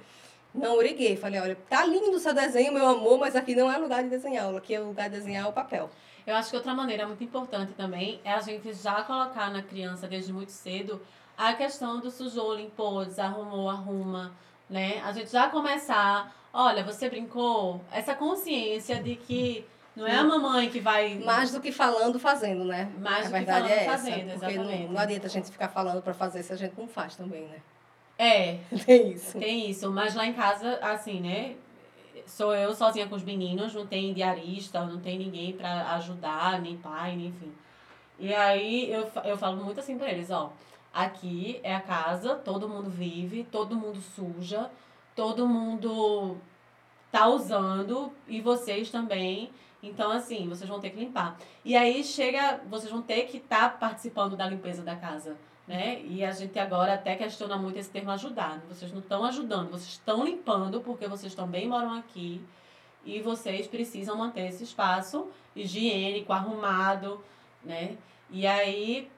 Não 0.53 0.77
briguei. 0.77 1.15
Falei, 1.15 1.39
olha, 1.39 1.57
tá 1.69 1.85
lindo 1.85 2.11
o 2.11 2.19
seu 2.19 2.33
desenho, 2.33 2.73
meu 2.73 2.85
amor, 2.85 3.17
mas 3.19 3.35
aqui 3.35 3.55
não 3.55 3.71
é 3.71 3.77
lugar 3.77 4.03
de 4.03 4.09
desenhar. 4.09 4.53
Aqui 4.53 4.75
é 4.75 4.79
lugar 4.79 5.09
de 5.09 5.15
desenhar 5.17 5.47
o 5.47 5.53
papel. 5.53 5.89
Eu 6.25 6.35
acho 6.35 6.49
que 6.49 6.55
outra 6.55 6.73
maneira 6.73 7.07
muito 7.07 7.23
importante 7.23 7.73
também 7.73 8.19
é 8.23 8.33
a 8.33 8.39
gente 8.39 8.73
já 8.73 9.03
colocar 9.03 9.51
na 9.51 9.61
criança 9.61 10.07
desde 10.07 10.31
muito 10.31 10.51
cedo 10.51 11.01
a 11.37 11.53
questão 11.53 12.01
do 12.01 12.11
sujou, 12.11 12.53
limpou, 12.53 13.05
desarrumou, 13.05 13.69
arruma, 13.69 14.33
né? 14.69 15.01
A 15.05 15.13
gente 15.13 15.31
já 15.31 15.47
começar, 15.47 16.35
olha, 16.51 16.83
você 16.83 17.09
brincou, 17.09 17.79
essa 17.91 18.13
consciência 18.13 19.01
de 19.01 19.15
que 19.15 19.65
não 19.95 20.05
é 20.05 20.15
a 20.15 20.23
mamãe 20.23 20.69
que 20.69 20.81
vai 20.81 21.15
Mais 21.19 21.51
do 21.51 21.61
que 21.61 21.71
falando, 21.71 22.19
fazendo, 22.19 22.65
né? 22.65 22.91
Mais 22.99 23.25
a 23.25 23.29
do 23.29 23.45
que 23.45 23.51
falando, 23.51 23.69
é 23.69 23.85
essa. 23.85 23.91
fazendo, 23.91 24.31
porque 24.37 24.57
não, 24.57 24.63
exatamente. 24.63 24.91
não 24.91 24.99
adianta 24.99 25.27
a 25.27 25.29
gente 25.29 25.49
ficar 25.49 25.69
falando 25.69 26.01
pra 26.01 26.13
fazer 26.13 26.43
se 26.43 26.51
a 26.51 26.57
gente 26.57 26.73
não 26.77 26.89
faz 26.89 27.15
também, 27.15 27.47
né? 27.47 27.61
É, 28.17 28.57
Tem 28.85 29.11
isso. 29.13 29.39
Tem 29.39 29.69
isso, 29.69 29.89
mas 29.89 30.15
lá 30.15 30.25
em 30.25 30.33
casa, 30.33 30.77
assim, 30.81 31.21
né? 31.21 31.55
Sou 32.29 32.53
eu 32.53 32.75
sozinha 32.75 33.07
com 33.07 33.15
os 33.15 33.23
meninos, 33.23 33.73
não 33.73 33.87
tem 33.87 34.13
diarista, 34.13 34.85
não 34.85 34.99
tem 34.99 35.17
ninguém 35.17 35.51
pra 35.51 35.95
ajudar, 35.95 36.61
nem 36.61 36.77
pai, 36.77 37.15
nem 37.15 37.27
enfim. 37.27 37.51
E 38.19 38.33
aí 38.33 38.91
eu, 38.91 39.09
eu 39.23 39.35
falo 39.35 39.63
muito 39.63 39.79
assim 39.79 39.97
pra 39.97 40.11
eles, 40.11 40.29
ó. 40.29 40.53
Aqui 40.93 41.59
é 41.63 41.73
a 41.75 41.81
casa, 41.81 42.35
todo 42.35 42.69
mundo 42.69 42.89
vive, 42.89 43.43
todo 43.51 43.75
mundo 43.75 43.99
suja, 43.99 44.69
todo 45.15 45.47
mundo 45.47 46.37
tá 47.11 47.27
usando 47.27 48.11
e 48.27 48.41
vocês 48.41 48.91
também. 48.91 49.49
Então, 49.81 50.11
assim, 50.11 50.47
vocês 50.47 50.69
vão 50.69 50.79
ter 50.79 50.91
que 50.91 50.99
limpar. 50.99 51.35
E 51.65 51.75
aí 51.75 52.03
chega, 52.03 52.61
vocês 52.69 52.91
vão 52.91 53.01
ter 53.01 53.23
que 53.23 53.37
estar 53.37 53.79
participando 53.79 54.37
da 54.37 54.47
limpeza 54.47 54.83
da 54.83 54.95
casa, 54.95 55.35
né? 55.69 56.01
E 56.03 56.25
a 56.25 56.31
gente 56.31 56.57
agora 56.57 56.95
até 56.95 57.15
questiona 57.15 57.55
muito 57.55 57.77
esse 57.77 57.91
termo 57.91 58.09
ajudar. 58.09 58.59
Vocês 58.67 58.91
não 58.91 59.01
estão 59.01 59.23
ajudando, 59.23 59.69
vocês 59.69 59.89
estão 59.89 60.25
limpando 60.25 60.81
porque 60.81 61.07
vocês 61.07 61.35
também 61.35 61.69
moram 61.69 61.93
aqui 61.93 62.41
e 63.05 63.21
vocês 63.21 63.67
precisam 63.67 64.17
manter 64.17 64.47
esse 64.47 64.63
espaço 64.63 65.29
higiênico, 65.55 66.33
arrumado, 66.33 67.23
né? 67.63 67.95
E 68.31 68.47
aí, 68.47 69.11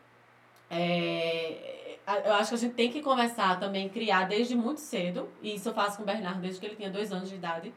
é, 0.69 1.97
eu 2.25 2.33
acho 2.33 2.49
que 2.49 2.55
a 2.55 2.57
gente 2.57 2.73
tem 2.73 2.91
que 2.91 3.01
começar 3.01 3.57
também 3.57 3.87
criar 3.87 4.25
desde 4.25 4.53
muito 4.53 4.81
cedo, 4.81 5.29
e 5.41 5.55
isso 5.55 5.69
eu 5.69 5.73
faço 5.73 5.97
com 5.97 6.03
o 6.03 6.05
Bernardo 6.05 6.41
desde 6.41 6.59
que 6.59 6.65
ele 6.65 6.75
tinha 6.75 6.89
dois 6.89 7.13
anos 7.13 7.29
de 7.29 7.35
idade, 7.35 7.73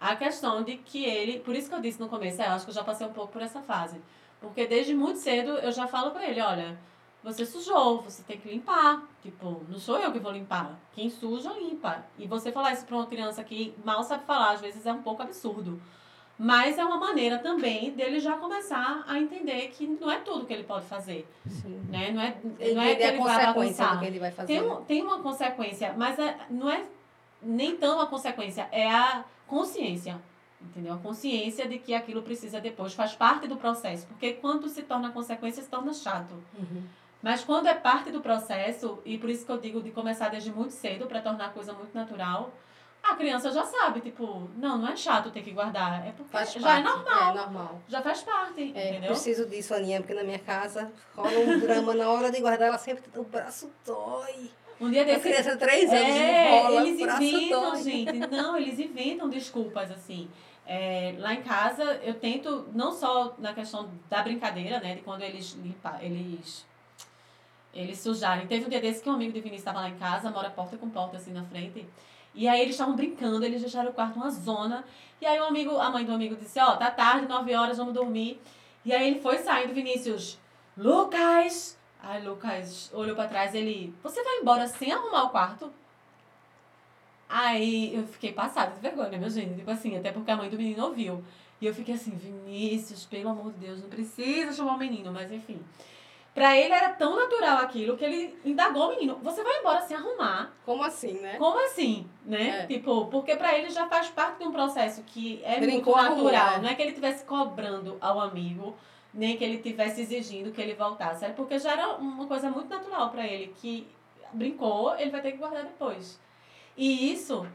a 0.00 0.16
questão 0.16 0.62
de 0.62 0.78
que 0.78 1.04
ele, 1.04 1.40
por 1.40 1.54
isso 1.54 1.68
que 1.68 1.74
eu 1.74 1.80
disse 1.82 2.00
no 2.00 2.08
começo, 2.08 2.40
é, 2.40 2.46
eu 2.46 2.52
acho 2.52 2.64
que 2.64 2.70
eu 2.70 2.74
já 2.74 2.84
passei 2.84 3.06
um 3.06 3.12
pouco 3.12 3.30
por 3.30 3.42
essa 3.42 3.60
fase, 3.60 4.00
porque 4.40 4.66
desde 4.66 4.94
muito 4.94 5.18
cedo 5.18 5.50
eu 5.58 5.70
já 5.70 5.86
falo 5.86 6.12
pra 6.12 6.26
ele, 6.26 6.40
olha, 6.40 6.78
você 7.22 7.44
sujou, 7.44 8.00
você 8.02 8.22
tem 8.22 8.38
que 8.38 8.48
limpar, 8.48 9.02
tipo, 9.22 9.62
não 9.68 9.78
sou 9.78 9.98
eu 9.98 10.10
que 10.10 10.18
vou 10.18 10.32
limpar, 10.32 10.78
quem 10.92 11.10
suja, 11.10 11.52
limpa. 11.52 12.04
E 12.18 12.26
você 12.26 12.50
falar 12.50 12.72
isso 12.72 12.86
pra 12.86 12.96
uma 12.96 13.06
criança 13.06 13.44
que 13.44 13.74
mal 13.84 14.02
sabe 14.02 14.24
falar, 14.24 14.52
às 14.52 14.60
vezes 14.60 14.86
é 14.86 14.92
um 14.92 15.02
pouco 15.02 15.22
absurdo. 15.22 15.80
Mas 16.42 16.78
é 16.78 16.84
uma 16.84 16.96
maneira 16.96 17.38
também 17.38 17.90
dele 17.90 18.18
já 18.18 18.38
começar 18.38 19.04
a 19.06 19.18
entender 19.18 19.68
que 19.68 19.86
não 19.86 20.10
é 20.10 20.16
tudo 20.20 20.46
que 20.46 20.52
ele 20.54 20.64
pode 20.64 20.86
fazer, 20.86 21.28
Sim. 21.46 21.78
né? 21.90 22.10
Não 22.12 22.22
é, 22.22 22.34
Ele 22.58 22.74
não 22.74 22.82
é 22.82 22.94
que 22.94 23.02
a 23.02 23.08
ele 23.08 23.18
vai 23.18 23.26
consequência 23.36 23.84
bagunçar. 23.84 23.92
do 23.92 24.00
que 24.00 24.06
ele 24.06 24.18
vai 24.18 24.30
fazer. 24.30 24.46
Tem, 24.46 24.62
um, 24.62 24.76
tem 24.84 25.02
uma 25.02 25.18
consequência, 25.20 25.94
mas 25.98 26.18
é, 26.18 26.38
não 26.48 26.70
é 26.70 26.82
nem 27.42 27.76
tão 27.76 28.00
a 28.00 28.06
consequência, 28.06 28.66
é 28.72 28.88
a 28.90 29.22
consciência. 29.46 30.18
Entendeu? 30.62 30.94
A 30.94 30.98
consciência 30.98 31.66
de 31.68 31.78
que 31.78 31.92
aquilo 31.94 32.22
precisa 32.22 32.60
depois, 32.60 32.92
faz 32.94 33.14
parte 33.14 33.46
do 33.46 33.56
processo. 33.56 34.06
Porque 34.06 34.32
quando 34.34 34.68
se 34.68 34.82
torna 34.82 35.10
consequência, 35.10 35.62
se 35.62 35.68
torna 35.68 35.92
chato. 35.92 36.34
Uhum. 36.58 36.82
Mas 37.22 37.44
quando 37.44 37.66
é 37.66 37.74
parte 37.74 38.10
do 38.10 38.20
processo, 38.20 38.98
e 39.04 39.18
por 39.18 39.28
isso 39.28 39.44
que 39.44 39.52
eu 39.52 39.58
digo 39.58 39.82
de 39.82 39.90
começar 39.90 40.28
desde 40.30 40.50
muito 40.50 40.72
cedo 40.72 41.06
para 41.06 41.20
tornar 41.20 41.46
a 41.46 41.50
coisa 41.50 41.72
muito 41.72 41.94
natural, 41.94 42.52
a 43.02 43.14
criança 43.14 43.50
já 43.50 43.64
sabe, 43.64 44.00
tipo, 44.00 44.48
não, 44.56 44.78
não 44.78 44.88
é 44.88 44.96
chato 44.96 45.30
ter 45.30 45.42
que 45.42 45.50
guardar, 45.52 46.06
é 46.06 46.12
porque 46.12 46.30
Faz 46.32 46.52
já 46.52 46.60
parte. 46.60 46.80
é 46.80 46.82
normal, 46.90 47.30
É 47.30 47.34
normal. 47.34 47.80
já 47.88 48.02
faz 48.02 48.22
parte, 48.22 48.72
É, 48.74 48.90
entendeu? 48.90 49.10
preciso 49.10 49.46
disso, 49.46 49.74
Aninha, 49.74 50.00
porque 50.00 50.14
na 50.14 50.22
minha 50.24 50.38
casa 50.38 50.90
rola 51.14 51.38
um 51.38 51.58
drama 51.58 51.94
na 51.94 52.08
hora 52.10 52.30
de 52.30 52.40
guardar, 52.40 52.68
ela 52.68 52.78
sempre 52.78 53.02
o 53.16 53.24
braço 53.24 53.70
dói. 53.86 54.50
Um 54.80 54.90
dia 54.90 55.02
A 55.02 55.04
desse 55.04 55.20
criança 55.20 55.52
de 55.52 55.58
três 55.58 55.90
anos 55.90 56.02
É, 56.16 56.56
enrola, 56.58 56.86
eles 56.88 57.00
inventam, 57.00 57.70
dói. 57.72 57.82
gente. 57.82 58.12
Não, 58.30 58.56
eles 58.56 58.78
inventam 58.78 59.28
desculpas, 59.28 59.90
assim. 59.90 60.30
É, 60.66 61.14
lá 61.18 61.34
em 61.34 61.42
casa, 61.42 61.82
eu 62.02 62.14
tento, 62.14 62.66
não 62.72 62.90
só 62.92 63.34
na 63.38 63.52
questão 63.52 63.90
da 64.08 64.22
brincadeira, 64.22 64.80
né? 64.80 64.94
De 64.94 65.02
quando 65.02 65.20
eles 65.22 65.54
eles. 66.00 66.66
Eles 67.72 67.98
sujarem. 67.98 68.46
Teve 68.46 68.66
um 68.66 68.68
dia 68.68 68.80
desse 68.80 69.02
que 69.02 69.08
um 69.08 69.14
amigo 69.14 69.32
de 69.32 69.40
Vinícius 69.40 69.60
estava 69.60 69.80
lá 69.80 69.88
em 69.88 69.96
casa, 69.96 70.30
mora 70.30 70.50
porta 70.50 70.76
com 70.76 70.90
porta 70.90 71.16
assim 71.16 71.32
na 71.32 71.44
frente. 71.44 71.86
E 72.34 72.48
aí 72.48 72.60
eles 72.60 72.74
estavam 72.74 72.94
brincando, 72.94 73.44
eles 73.44 73.60
deixaram 73.60 73.90
o 73.90 73.92
quarto 73.92 74.16
uma 74.16 74.30
zona. 74.30 74.84
E 75.20 75.26
aí 75.26 75.38
o 75.38 75.44
amigo, 75.44 75.76
a 75.78 75.90
mãe 75.90 76.04
do 76.04 76.12
amigo 76.12 76.36
disse, 76.36 76.58
ó, 76.60 76.76
tá 76.76 76.90
tarde, 76.90 77.26
nove 77.26 77.54
horas, 77.54 77.78
vamos 77.78 77.94
dormir. 77.94 78.40
E 78.84 78.92
aí 78.92 79.08
ele 79.08 79.20
foi 79.20 79.38
saindo, 79.38 79.74
Vinícius, 79.74 80.38
Lucas! 80.76 81.78
Aí 82.02 82.24
Lucas 82.24 82.90
olhou 82.94 83.14
pra 83.14 83.28
trás, 83.28 83.54
ele, 83.54 83.94
você 84.02 84.22
vai 84.22 84.38
embora 84.38 84.66
sem 84.66 84.90
arrumar 84.90 85.24
o 85.24 85.30
quarto? 85.30 85.70
Aí 87.28 87.94
eu 87.94 88.06
fiquei 88.06 88.32
passada 88.32 88.74
de 88.74 88.80
vergonha, 88.80 89.10
né, 89.10 89.18
meu 89.18 89.30
gente? 89.30 89.54
Tipo 89.54 89.70
assim, 89.70 89.96
até 89.96 90.10
porque 90.10 90.30
a 90.30 90.36
mãe 90.36 90.48
do 90.48 90.56
menino 90.56 90.84
ouviu. 90.84 91.22
E 91.60 91.66
eu 91.66 91.74
fiquei 91.74 91.94
assim, 91.94 92.12
Vinícius, 92.12 93.04
pelo 93.04 93.28
amor 93.28 93.52
de 93.52 93.58
Deus, 93.58 93.82
não 93.82 93.90
precisa 93.90 94.52
chamar 94.52 94.74
o 94.74 94.78
menino, 94.78 95.12
mas 95.12 95.30
enfim. 95.30 95.60
Pra 96.40 96.56
ele 96.56 96.72
era 96.72 96.88
tão 96.88 97.14
natural 97.16 97.58
aquilo 97.58 97.98
que 97.98 98.04
ele 98.04 98.38
indagou 98.42 98.86
o 98.86 98.90
menino. 98.96 99.18
Você 99.22 99.44
vai 99.44 99.58
embora 99.58 99.82
sem 99.82 99.94
arrumar? 99.94 100.50
Como 100.64 100.82
assim, 100.82 101.12
né? 101.20 101.36
Como 101.36 101.62
assim, 101.66 102.08
né? 102.24 102.60
É. 102.62 102.66
Tipo, 102.66 103.08
porque 103.08 103.36
pra 103.36 103.58
ele 103.58 103.68
já 103.68 103.86
faz 103.88 104.08
parte 104.08 104.38
de 104.38 104.48
um 104.48 104.50
processo 104.50 105.02
que 105.02 105.42
é 105.44 105.60
Brincou, 105.60 105.94
muito 105.94 106.10
natural. 106.24 106.54
é. 106.54 106.58
Não 106.60 106.68
é 106.70 106.74
que 106.74 106.80
ele 106.80 106.92
estivesse 106.92 107.26
cobrando 107.26 107.98
ao 108.00 108.18
amigo, 108.18 108.74
nem 109.12 109.36
que 109.36 109.44
ele 109.44 109.56
estivesse 109.56 110.00
exigindo 110.00 110.50
que 110.50 110.62
ele 110.62 110.72
voltasse. 110.72 111.26
É 111.26 111.28
porque 111.28 111.58
já 111.58 111.72
era 111.72 111.96
uma 111.96 112.26
coisa 112.26 112.50
muito 112.50 112.70
natural 112.70 113.10
pra 113.10 113.26
ele, 113.26 113.52
que 113.60 113.86
brincou, 114.32 114.96
ele 114.98 115.10
vai 115.10 115.20
ter 115.20 115.32
que 115.32 115.36
guardar 115.38 115.64
depois. 115.64 116.18
E 116.74 117.12
isso, 117.12 117.46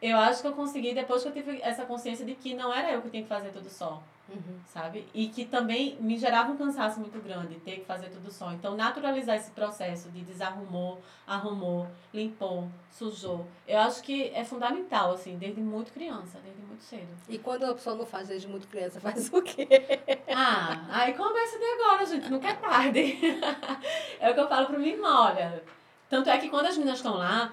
eu 0.00 0.16
acho 0.18 0.42
que 0.42 0.48
eu 0.48 0.52
consegui 0.52 0.94
depois 0.94 1.22
que 1.22 1.28
eu 1.28 1.32
tive 1.32 1.60
essa 1.62 1.84
consciência 1.84 2.24
de 2.24 2.34
que 2.34 2.54
não 2.54 2.72
era 2.72 2.92
eu 2.92 3.02
que 3.02 3.10
tinha 3.10 3.22
que 3.22 3.28
fazer 3.28 3.50
tudo 3.50 3.68
só 3.68 4.02
Uhum. 4.30 4.60
sabe? 4.64 5.06
E 5.12 5.26
que 5.28 5.44
também 5.44 5.96
me 6.00 6.16
gerava 6.16 6.52
um 6.52 6.56
cansaço 6.56 7.00
muito 7.00 7.18
grande 7.20 7.56
ter 7.56 7.80
que 7.80 7.84
fazer 7.84 8.10
tudo 8.10 8.30
só. 8.30 8.52
Então, 8.52 8.76
naturalizar 8.76 9.36
esse 9.36 9.50
processo 9.50 10.08
de 10.10 10.20
desarrumou, 10.20 11.02
arrumou, 11.26 11.88
limpou, 12.14 12.68
sujou, 12.92 13.46
eu 13.66 13.78
acho 13.80 14.02
que 14.02 14.30
é 14.32 14.44
fundamental, 14.44 15.12
assim, 15.12 15.36
desde 15.36 15.60
muito 15.60 15.92
criança, 15.92 16.38
desde 16.44 16.62
muito 16.62 16.82
cedo. 16.84 17.08
E 17.28 17.38
quando 17.38 17.64
a 17.64 17.74
pessoa 17.74 17.96
não 17.96 18.06
faz 18.06 18.28
desde 18.28 18.46
muito 18.46 18.68
criança, 18.68 19.00
faz 19.00 19.32
o 19.32 19.42
quê? 19.42 19.66
Ah, 20.28 20.86
aí 20.90 21.14
começa 21.14 21.58
de 21.58 21.64
agora, 21.64 22.06
gente, 22.06 22.30
nunca 22.30 22.48
é 22.48 22.54
tarde. 22.54 23.18
é 24.20 24.30
o 24.30 24.34
que 24.34 24.40
eu 24.40 24.48
falo 24.48 24.68
pra 24.68 24.78
minha 24.78 24.92
irmã, 24.94 25.22
olha, 25.26 25.62
Tanto 26.08 26.28
é 26.28 26.36
que 26.38 26.48
quando 26.48 26.66
as 26.66 26.76
meninas 26.76 26.98
estão 26.98 27.14
lá, 27.14 27.52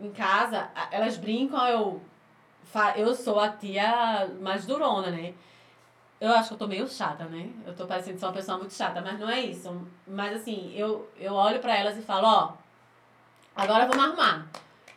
em 0.00 0.10
casa, 0.10 0.68
elas 0.90 1.16
brincam, 1.16 1.66
eu, 1.66 2.00
eu 2.96 3.14
sou 3.14 3.38
a 3.38 3.48
tia 3.48 4.28
mais 4.40 4.66
durona, 4.66 5.10
né? 5.10 5.34
Eu 6.20 6.32
acho 6.32 6.48
que 6.48 6.54
eu 6.54 6.58
tô 6.58 6.66
meio 6.66 6.88
chata, 6.88 7.24
né? 7.24 7.50
Eu 7.66 7.74
tô 7.74 7.86
parecendo 7.86 8.18
ser 8.18 8.26
uma 8.26 8.32
pessoa 8.32 8.58
muito 8.58 8.72
chata, 8.72 9.00
mas 9.00 9.18
não 9.18 9.28
é 9.28 9.40
isso. 9.40 9.86
Mas 10.06 10.36
assim, 10.36 10.72
eu, 10.74 11.08
eu 11.18 11.34
olho 11.34 11.60
pra 11.60 11.76
elas 11.76 11.98
e 11.98 12.02
falo, 12.02 12.26
ó, 12.26 12.52
agora 13.54 13.86
vamos 13.86 14.04
arrumar. 14.04 14.46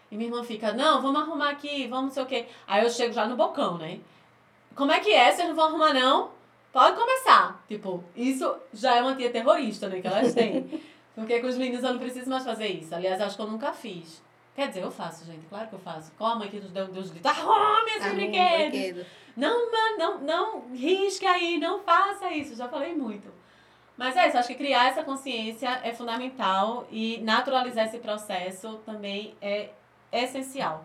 E 0.09 0.15
minha 0.15 0.29
irmã 0.29 0.43
fica, 0.43 0.73
não, 0.73 1.01
vamos 1.01 1.21
arrumar 1.21 1.49
aqui, 1.49 1.87
vamos 1.87 2.05
não 2.05 2.11
sei 2.11 2.23
o 2.23 2.25
quê. 2.25 2.47
Aí 2.65 2.83
eu 2.83 2.89
chego 2.89 3.13
já 3.13 3.27
no 3.27 3.35
bocão, 3.35 3.77
né? 3.77 3.99
Como 4.75 4.91
é 4.91 4.99
que 4.99 5.11
é? 5.11 5.31
Vocês 5.31 5.47
não 5.47 5.55
vão 5.55 5.65
arrumar, 5.65 5.93
não? 5.93 6.31
Pode 6.71 6.95
começar. 6.95 7.63
Tipo, 7.67 8.03
isso 8.15 8.55
já 8.73 8.95
é 8.95 9.01
uma 9.01 9.15
tia 9.15 9.31
terrorista, 9.31 9.89
né? 9.89 9.99
Que 9.99 10.07
elas 10.07 10.33
têm. 10.33 10.81
Porque 11.15 11.39
com 11.39 11.47
os 11.47 11.57
meninos 11.57 11.83
eu 11.83 11.93
não 11.93 11.99
preciso 11.99 12.29
mais 12.29 12.43
fazer 12.43 12.67
isso. 12.67 12.93
Aliás, 12.93 13.19
acho 13.19 13.35
que 13.35 13.41
eu 13.41 13.47
nunca 13.47 13.73
fiz. 13.73 14.21
Quer 14.57 14.69
dizer, 14.69 14.81
eu 14.81 14.89
faço, 14.89 15.23
gente. 15.23 15.45
Claro 15.45 15.67
que 15.67 15.75
eu 15.75 15.79
faço. 15.79 16.11
Qual 16.17 16.31
a 16.31 16.35
mãe 16.35 16.49
que 16.49 16.59
nos 16.59 16.71
deu 16.71 16.87
Deus 16.87 17.11
grita? 17.11 17.29
Arrume 17.29 17.91
esse 17.91 18.09
brinquedo! 18.09 18.71
brinquedo. 18.71 19.05
Não, 19.35 19.71
não, 19.71 19.97
não, 19.99 20.19
não 20.19 20.73
risque 20.73 21.27
aí, 21.27 21.59
não 21.59 21.79
faça 21.81 22.31
isso. 22.31 22.55
Já 22.55 22.67
falei 22.67 22.95
muito. 22.95 23.31
Mas 23.95 24.17
é 24.17 24.27
isso, 24.27 24.35
acho 24.35 24.47
que 24.47 24.55
criar 24.55 24.87
essa 24.87 25.03
consciência 25.03 25.69
é 25.83 25.93
fundamental 25.93 26.87
e 26.89 27.19
naturalizar 27.19 27.85
esse 27.85 27.99
processo 27.99 28.79
também 28.83 29.35
é 29.39 29.69
essencial. 30.11 30.83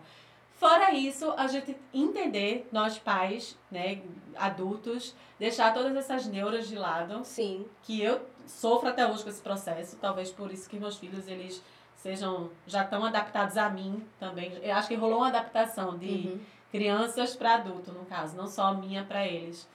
Fora 0.53 0.93
isso, 0.93 1.33
a 1.35 1.47
gente 1.47 1.75
entender, 1.91 2.69
nós 2.71 2.99
pais, 2.99 3.57
né, 3.71 4.03
adultos, 4.35 5.15
deixar 5.39 5.73
todas 5.73 5.95
essas 5.95 6.27
neuras 6.27 6.67
de 6.67 6.75
lado, 6.75 7.25
Sim. 7.25 7.65
que 7.81 7.99
eu 7.99 8.21
sofro 8.45 8.89
até 8.89 9.07
hoje 9.07 9.23
com 9.23 9.29
esse 9.29 9.41
processo, 9.41 9.97
talvez 9.99 10.31
por 10.31 10.51
isso 10.51 10.69
que 10.69 10.79
meus 10.79 10.97
filhos, 10.97 11.27
eles 11.27 11.61
sejam, 12.03 12.49
já 12.67 12.83
estão 12.83 13.05
adaptados 13.05 13.55
a 13.57 13.69
mim 13.69 14.03
também. 14.19 14.51
Eu 14.61 14.75
acho 14.75 14.89
que 14.89 14.95
rolou 14.95 15.19
uma 15.19 15.29
adaptação 15.29 15.97
de 15.97 16.05
Uhum. 16.07 16.39
crianças 16.69 17.33
para 17.33 17.53
adulto, 17.55 17.93
no 17.93 18.03
caso, 18.05 18.35
não 18.35 18.45
só 18.45 18.73
minha 18.73 19.05
para 19.05 19.25
eles. 19.25 19.65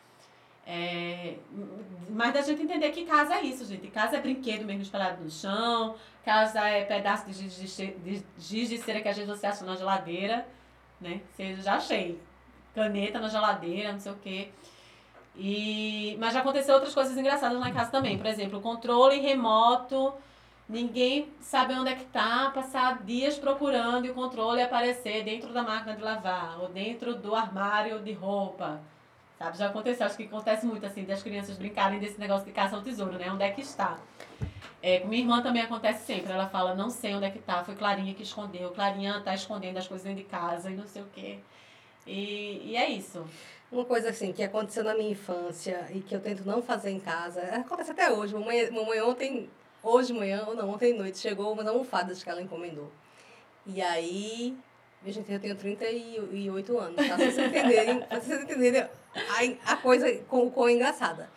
É, 0.66 1.36
mas 2.10 2.34
da 2.34 2.42
gente 2.42 2.60
entender 2.62 2.90
que 2.90 3.06
casa 3.06 3.36
é 3.36 3.42
isso, 3.42 3.64
gente. 3.64 3.86
Casa 3.88 4.18
é 4.18 4.20
brinquedo 4.20 4.66
mesmo 4.66 4.82
espalhado 4.82 5.24
no 5.24 5.30
chão, 5.30 5.94
casa 6.22 6.60
é 6.68 6.84
pedaço 6.84 7.24
de 7.24 7.32
giz 7.32 7.56
de, 7.56 7.86
de, 7.92 8.22
giz 8.38 8.68
de 8.68 8.76
cera 8.76 9.00
que 9.00 9.08
às 9.08 9.16
vezes 9.16 9.30
você 9.34 9.46
acha 9.46 9.64
na 9.64 9.74
geladeira, 9.74 10.46
né? 11.00 11.22
Você 11.30 11.56
já 11.56 11.76
achei. 11.76 12.20
Caneta 12.74 13.18
na 13.18 13.28
geladeira, 13.28 13.92
não 13.92 14.00
sei 14.00 14.12
o 14.12 14.16
quê. 14.16 14.50
E, 15.34 16.14
mas 16.20 16.34
já 16.34 16.40
aconteceu 16.40 16.74
outras 16.74 16.92
coisas 16.92 17.16
engraçadas 17.16 17.58
lá 17.58 17.70
em 17.70 17.72
casa 17.72 17.90
também. 17.90 18.18
Por 18.18 18.26
exemplo, 18.26 18.58
o 18.58 18.62
controle 18.62 19.18
remoto, 19.20 20.12
ninguém 20.68 21.32
sabe 21.40 21.74
onde 21.74 21.90
é 21.90 21.94
que 21.94 22.04
tá, 22.04 22.50
passar 22.54 23.02
dias 23.02 23.38
procurando 23.38 24.04
e 24.06 24.10
o 24.10 24.14
controle 24.14 24.62
aparecer 24.62 25.24
dentro 25.24 25.52
da 25.52 25.62
máquina 25.62 25.96
de 25.96 26.02
lavar 26.02 26.60
ou 26.60 26.68
dentro 26.68 27.14
do 27.14 27.34
armário 27.34 28.00
de 28.00 28.12
roupa. 28.12 28.80
Sabe, 29.38 29.56
já 29.56 29.68
aconteceu, 29.68 30.04
acho 30.04 30.16
que 30.16 30.24
acontece 30.24 30.66
muito 30.66 30.84
assim, 30.84 31.04
das 31.04 31.22
crianças 31.22 31.56
brincarem 31.56 32.00
desse 32.00 32.18
negócio 32.18 32.44
de 32.44 32.52
caça 32.52 32.74
ao 32.74 32.82
tesouro, 32.82 33.16
né? 33.16 33.30
Onde 33.30 33.44
é 33.44 33.50
que 33.50 33.60
está? 33.60 33.96
É, 34.82 35.04
minha 35.04 35.20
irmã 35.20 35.40
também 35.40 35.62
acontece 35.62 36.04
sempre. 36.04 36.32
Ela 36.32 36.48
fala, 36.48 36.74
não 36.74 36.90
sei 36.90 37.14
onde 37.14 37.26
é 37.26 37.30
que 37.30 37.38
tá, 37.38 37.62
foi 37.62 37.76
Clarinha 37.76 38.14
que 38.14 38.22
escondeu. 38.24 38.70
Clarinha 38.70 39.20
tá 39.20 39.34
escondendo 39.34 39.76
as 39.76 39.86
coisas 39.86 40.04
dentro 40.04 40.24
de 40.24 40.28
casa 40.28 40.70
e 40.70 40.76
não 40.76 40.86
sei 40.86 41.02
o 41.02 41.06
quê. 41.12 41.38
E, 42.04 42.62
e 42.64 42.76
é 42.76 42.88
isso. 42.88 43.24
Uma 43.70 43.84
coisa 43.84 44.10
assim 44.10 44.32
que 44.32 44.42
aconteceu 44.42 44.82
na 44.82 44.94
minha 44.94 45.10
infância 45.10 45.86
e 45.92 46.00
que 46.00 46.14
eu 46.14 46.20
tento 46.20 46.44
não 46.44 46.62
fazer 46.62 46.90
em 46.90 46.98
casa, 46.98 47.40
acontece 47.42 47.90
até 47.90 48.10
hoje. 48.10 48.34
Mamãe, 48.34 48.70
mamãe 48.70 49.00
ontem, 49.02 49.48
hoje 49.82 50.12
de 50.12 50.18
manhã, 50.18 50.44
ou 50.46 50.54
não, 50.54 50.70
ontem 50.70 50.92
de 50.92 50.98
noite, 50.98 51.18
chegou 51.18 51.52
umas 51.52 51.66
almofadas 51.66 52.22
que 52.22 52.30
ela 52.30 52.42
encomendou. 52.42 52.90
E 53.66 53.82
aí, 53.82 54.56
minha 55.02 55.12
gente, 55.12 55.30
eu 55.32 55.40
tenho 55.40 55.54
38 55.54 56.78
anos, 56.78 56.96
tá? 56.96 57.16
Se 57.16 57.32
vocês 57.32 57.48
entenderem, 57.48 58.00
pra 58.00 58.20
vocês 58.20 58.42
entenderem 58.42 58.82
a, 58.82 59.72
a 59.72 59.76
coisa 59.76 60.12
com, 60.28 60.50
com 60.50 60.68
engraçada. 60.68 61.28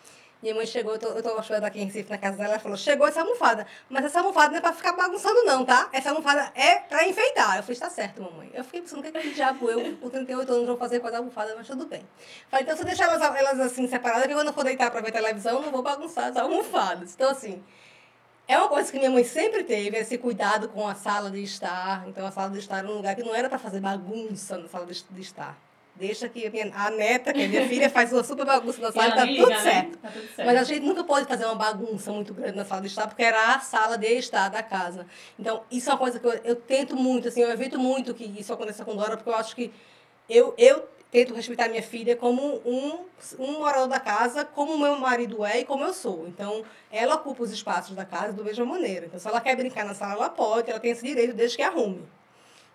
Minha 0.42 0.56
mãe 0.56 0.66
chegou, 0.66 0.94
eu 0.94 0.98
tô, 0.98 1.06
eu 1.06 1.38
hospedada 1.38 1.68
aqui 1.68 1.80
em 1.80 1.84
Recife, 1.84 2.10
na 2.10 2.18
casa 2.18 2.36
dela, 2.36 2.54
ela 2.54 2.58
falou, 2.58 2.76
chegou 2.76 3.06
essa 3.06 3.20
almofada, 3.20 3.64
mas 3.88 4.04
essa 4.04 4.18
almofada 4.18 4.50
não 4.50 4.58
é 4.58 4.60
pra 4.60 4.72
ficar 4.72 4.92
bagunçando 4.92 5.44
não, 5.44 5.64
tá? 5.64 5.88
Essa 5.92 6.08
almofada 6.08 6.50
é 6.56 6.78
pra 6.78 7.06
enfeitar. 7.06 7.58
Eu 7.58 7.62
falei, 7.62 7.78
tá 7.78 7.88
certo, 7.88 8.20
mamãe. 8.20 8.50
Eu 8.52 8.64
fiquei 8.64 8.80
pensando, 8.80 8.98
o 8.98 9.02
que, 9.04 9.12
que 9.12 9.30
diabo 9.30 9.70
eu, 9.70 9.96
com 9.98 10.10
38 10.10 10.52
anos, 10.52 10.66
vou 10.66 10.76
fazer 10.76 10.98
com 10.98 11.06
as 11.06 11.14
almofadas, 11.14 11.54
mas 11.56 11.68
tudo 11.68 11.86
bem. 11.86 12.02
Falei, 12.50 12.64
então 12.64 12.76
você 12.76 12.82
deixa 12.82 13.04
elas, 13.04 13.22
elas 13.22 13.60
assim, 13.60 13.86
separadas, 13.86 14.26
que 14.26 14.34
quando 14.34 14.48
eu 14.48 14.52
for 14.52 14.64
deitar 14.64 14.90
pra 14.90 15.00
ver 15.00 15.12
televisão, 15.12 15.58
eu 15.58 15.62
não 15.62 15.70
vou 15.70 15.80
bagunçar 15.82 16.30
as 16.30 16.36
almofadas. 16.36 17.14
Então, 17.14 17.30
assim, 17.30 17.62
é 18.48 18.58
uma 18.58 18.68
coisa 18.68 18.90
que 18.90 18.98
minha 18.98 19.10
mãe 19.10 19.24
sempre 19.24 19.64
teve, 19.64 19.96
esse 19.96 20.18
cuidado 20.18 20.68
com 20.68 20.86
a 20.86 20.94
sala 20.94 21.30
de 21.30 21.42
estar. 21.42 22.06
Então, 22.08 22.26
a 22.26 22.30
sala 22.30 22.50
de 22.50 22.58
estar 22.58 22.78
era 22.78 22.88
um 22.88 22.94
lugar 22.94 23.14
que 23.14 23.22
não 23.22 23.34
era 23.34 23.48
para 23.48 23.58
fazer 23.58 23.80
bagunça 23.80 24.58
na 24.58 24.68
sala 24.68 24.86
de, 24.86 25.04
de 25.10 25.20
estar. 25.20 25.58
Deixa 25.94 26.28
que 26.28 26.46
a, 26.46 26.50
minha, 26.50 26.72
a 26.74 26.90
neta, 26.90 27.32
que 27.32 27.42
é 27.42 27.46
minha 27.46 27.68
filha, 27.68 27.88
faz 27.90 28.12
uma 28.12 28.24
super 28.24 28.46
bagunça 28.46 28.80
na 28.80 28.90
sala 28.90 29.08
e 29.08 29.14
tá 29.14 29.26
nem 29.26 29.36
tudo 29.36 29.48
liga, 29.48 29.62
né? 29.62 29.70
certo. 29.70 29.98
Tá 29.98 30.08
tudo 30.08 30.26
certo. 30.34 30.46
Mas 30.46 30.56
a 30.58 30.64
gente 30.64 30.84
nunca 30.84 31.04
pode 31.04 31.26
fazer 31.26 31.44
uma 31.44 31.54
bagunça 31.54 32.10
muito 32.10 32.32
grande 32.32 32.56
na 32.56 32.64
sala 32.64 32.80
de 32.80 32.86
estar, 32.88 33.06
porque 33.06 33.22
era 33.22 33.54
a 33.54 33.60
sala 33.60 33.98
de 33.98 34.06
estar 34.06 34.48
da 34.48 34.62
casa. 34.62 35.06
Então, 35.38 35.62
isso 35.70 35.90
é 35.90 35.92
uma 35.92 35.98
coisa 35.98 36.18
que 36.18 36.26
eu, 36.26 36.32
eu 36.44 36.56
tento 36.56 36.96
muito, 36.96 37.28
assim, 37.28 37.42
eu 37.42 37.50
evito 37.50 37.78
muito 37.78 38.14
que 38.14 38.24
isso 38.24 38.52
aconteça 38.52 38.84
com 38.84 38.96
Dora, 38.96 39.16
porque 39.16 39.30
eu 39.30 39.36
acho 39.36 39.54
que 39.54 39.72
eu, 40.28 40.54
eu 40.56 40.88
tento 41.12 41.34
respeitar 41.34 41.68
minha 41.68 41.82
filha 41.82 42.16
como 42.16 42.62
um, 42.64 43.04
um 43.38 43.58
morador 43.58 43.86
da 43.86 44.00
casa, 44.00 44.46
como 44.46 44.78
meu 44.78 44.96
marido 44.98 45.44
é 45.44 45.60
e 45.60 45.64
como 45.64 45.84
eu 45.84 45.92
sou. 45.92 46.26
Então, 46.26 46.64
ela 46.90 47.16
ocupa 47.16 47.42
os 47.42 47.52
espaços 47.52 47.94
da 47.94 48.04
casa 48.04 48.32
da 48.32 48.42
mesma 48.42 48.64
maneira. 48.64 49.04
Então, 49.06 49.20
se 49.20 49.28
ela 49.28 49.38
quer 49.38 49.54
brincar 49.54 49.84
na 49.84 49.94
sala, 49.94 50.14
ela 50.14 50.30
pode, 50.30 50.70
ela 50.70 50.80
tem 50.80 50.90
esse 50.90 51.06
direito, 51.06 51.34
desde 51.34 51.58
que 51.58 51.62
arrume. 51.62 52.02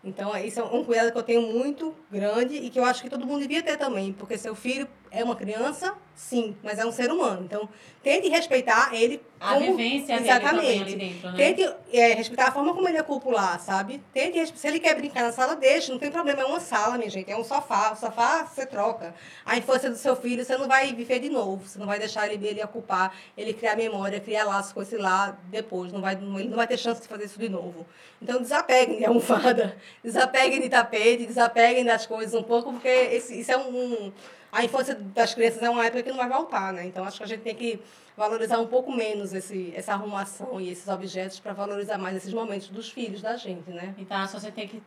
Então, 0.03 0.33
é- 0.35 0.45
isso 0.45 0.59
é 0.59 0.63
um 0.63 0.83
cuidado 0.83 1.11
que 1.11 1.17
eu 1.17 1.23
tenho 1.23 1.41
muito 1.41 1.95
grande 2.11 2.55
e 2.55 2.69
que 2.69 2.79
eu 2.79 2.85
acho 2.85 3.01
que 3.01 3.09
todo 3.09 3.25
mundo 3.25 3.39
devia 3.41 3.63
ter 3.63 3.75
também, 3.75 4.13
porque 4.13 4.37
seu 4.37 4.53
filho 4.53 4.87
é 5.11 5.23
uma 5.23 5.35
criança, 5.35 5.93
sim, 6.15 6.55
mas 6.63 6.79
é 6.79 6.85
um 6.85 6.91
ser 6.91 7.11
humano. 7.11 7.43
Então, 7.43 7.67
tente 8.03 8.27
respeitar 8.29 8.93
ele 8.93 9.21
A 9.39 9.53
como- 9.53 9.77
vivência 9.77 10.15
dele 10.17 10.29
Exatamente. 10.29 10.95
dentro, 10.95 11.31
né? 11.31 11.37
Tente 11.37 11.75
é, 11.93 12.13
respeitar 12.13 12.47
a 12.47 12.51
forma 12.51 12.73
como 12.73 12.87
ele 12.87 12.99
ocupa 12.99 13.29
lá, 13.31 13.59
sabe? 13.59 14.01
Tente, 14.13 14.57
se 14.57 14.67
ele 14.67 14.79
quer 14.79 14.95
brincar 14.95 15.23
na 15.23 15.31
sala, 15.31 15.55
deixa, 15.55 15.91
não 15.91 15.99
tem 15.99 16.09
problema. 16.11 16.41
É 16.41 16.45
uma 16.45 16.59
sala, 16.59 16.97
minha 16.97 17.09
gente, 17.09 17.29
é 17.31 17.37
um 17.37 17.43
sofá. 17.43 17.91
O 17.91 17.95
sofá 17.95 18.45
você 18.45 18.65
troca. 18.65 19.13
A 19.45 19.57
infância 19.57 19.89
do 19.89 19.95
seu 19.97 20.15
filho, 20.15 20.43
você 20.43 20.57
não 20.57 20.67
vai 20.67 20.93
viver 20.93 21.19
de 21.19 21.29
novo. 21.29 21.67
Você 21.67 21.77
não 21.77 21.85
vai 21.85 21.99
deixar 21.99 22.31
ele, 22.31 22.47
ele 22.47 22.63
ocupar, 22.63 23.15
ele 23.37 23.53
criar 23.53 23.75
memória, 23.75 24.19
criar 24.19 24.45
laços 24.45 24.73
com 24.73 24.81
esse 24.81 24.97
lá 24.97 25.37
depois. 25.49 25.91
Não 25.91 26.01
vai, 26.01 26.15
não- 26.15 26.39
ele 26.39 26.49
não 26.49 26.57
vai 26.57 26.67
ter 26.67 26.77
chance 26.77 27.01
de 27.01 27.07
fazer 27.07 27.25
isso 27.25 27.39
de 27.39 27.49
novo. 27.49 27.85
Então, 28.21 28.41
desapeguem 28.41 28.97
de 28.99 29.05
almofada, 29.05 29.77
desapeguem 30.03 30.61
de 30.61 30.69
tapete, 30.69 31.25
desapeguem 31.27 31.85
das 31.85 32.05
coisas 32.07 32.33
um 32.33 32.41
pouco, 32.43 32.71
porque 32.73 32.87
esse, 32.87 33.39
isso 33.39 33.51
é 33.51 33.57
um, 33.57 33.69
um- 33.69 34.13
A 34.51 34.63
infância 34.63 34.95
das 34.95 35.33
crianças 35.33 35.61
é 35.61 35.69
uma 35.69 35.85
época 35.85 36.03
que 36.03 36.09
não 36.09 36.17
vai 36.17 36.29
voltar, 36.29 36.71
né? 36.73 36.85
Então, 36.85 37.03
acho 37.03 37.17
que 37.17 37.23
a 37.23 37.27
gente 37.27 37.41
tem 37.41 37.55
que 37.55 37.81
valorizar 38.15 38.59
um 38.59 38.67
pouco 38.67 38.91
menos 38.91 39.33
esse, 39.33 39.73
essa 39.75 39.93
arrumação 39.93 40.59
e 40.59 40.69
esses 40.69 40.87
objetos 40.87 41.39
para 41.39 41.53
valorizar 41.53 41.97
mais 41.97 42.15
esses 42.15 42.33
momentos 42.33 42.69
dos 42.69 42.89
filhos 42.89 43.21
da 43.21 43.35
gente, 43.35 43.69
né? 43.69 43.93
Então, 43.97 44.17
acho 44.17 44.31
que 44.31 44.37
a 44.37 44.39
gente 44.39 44.53
tem 44.53 44.67
que 44.67 44.81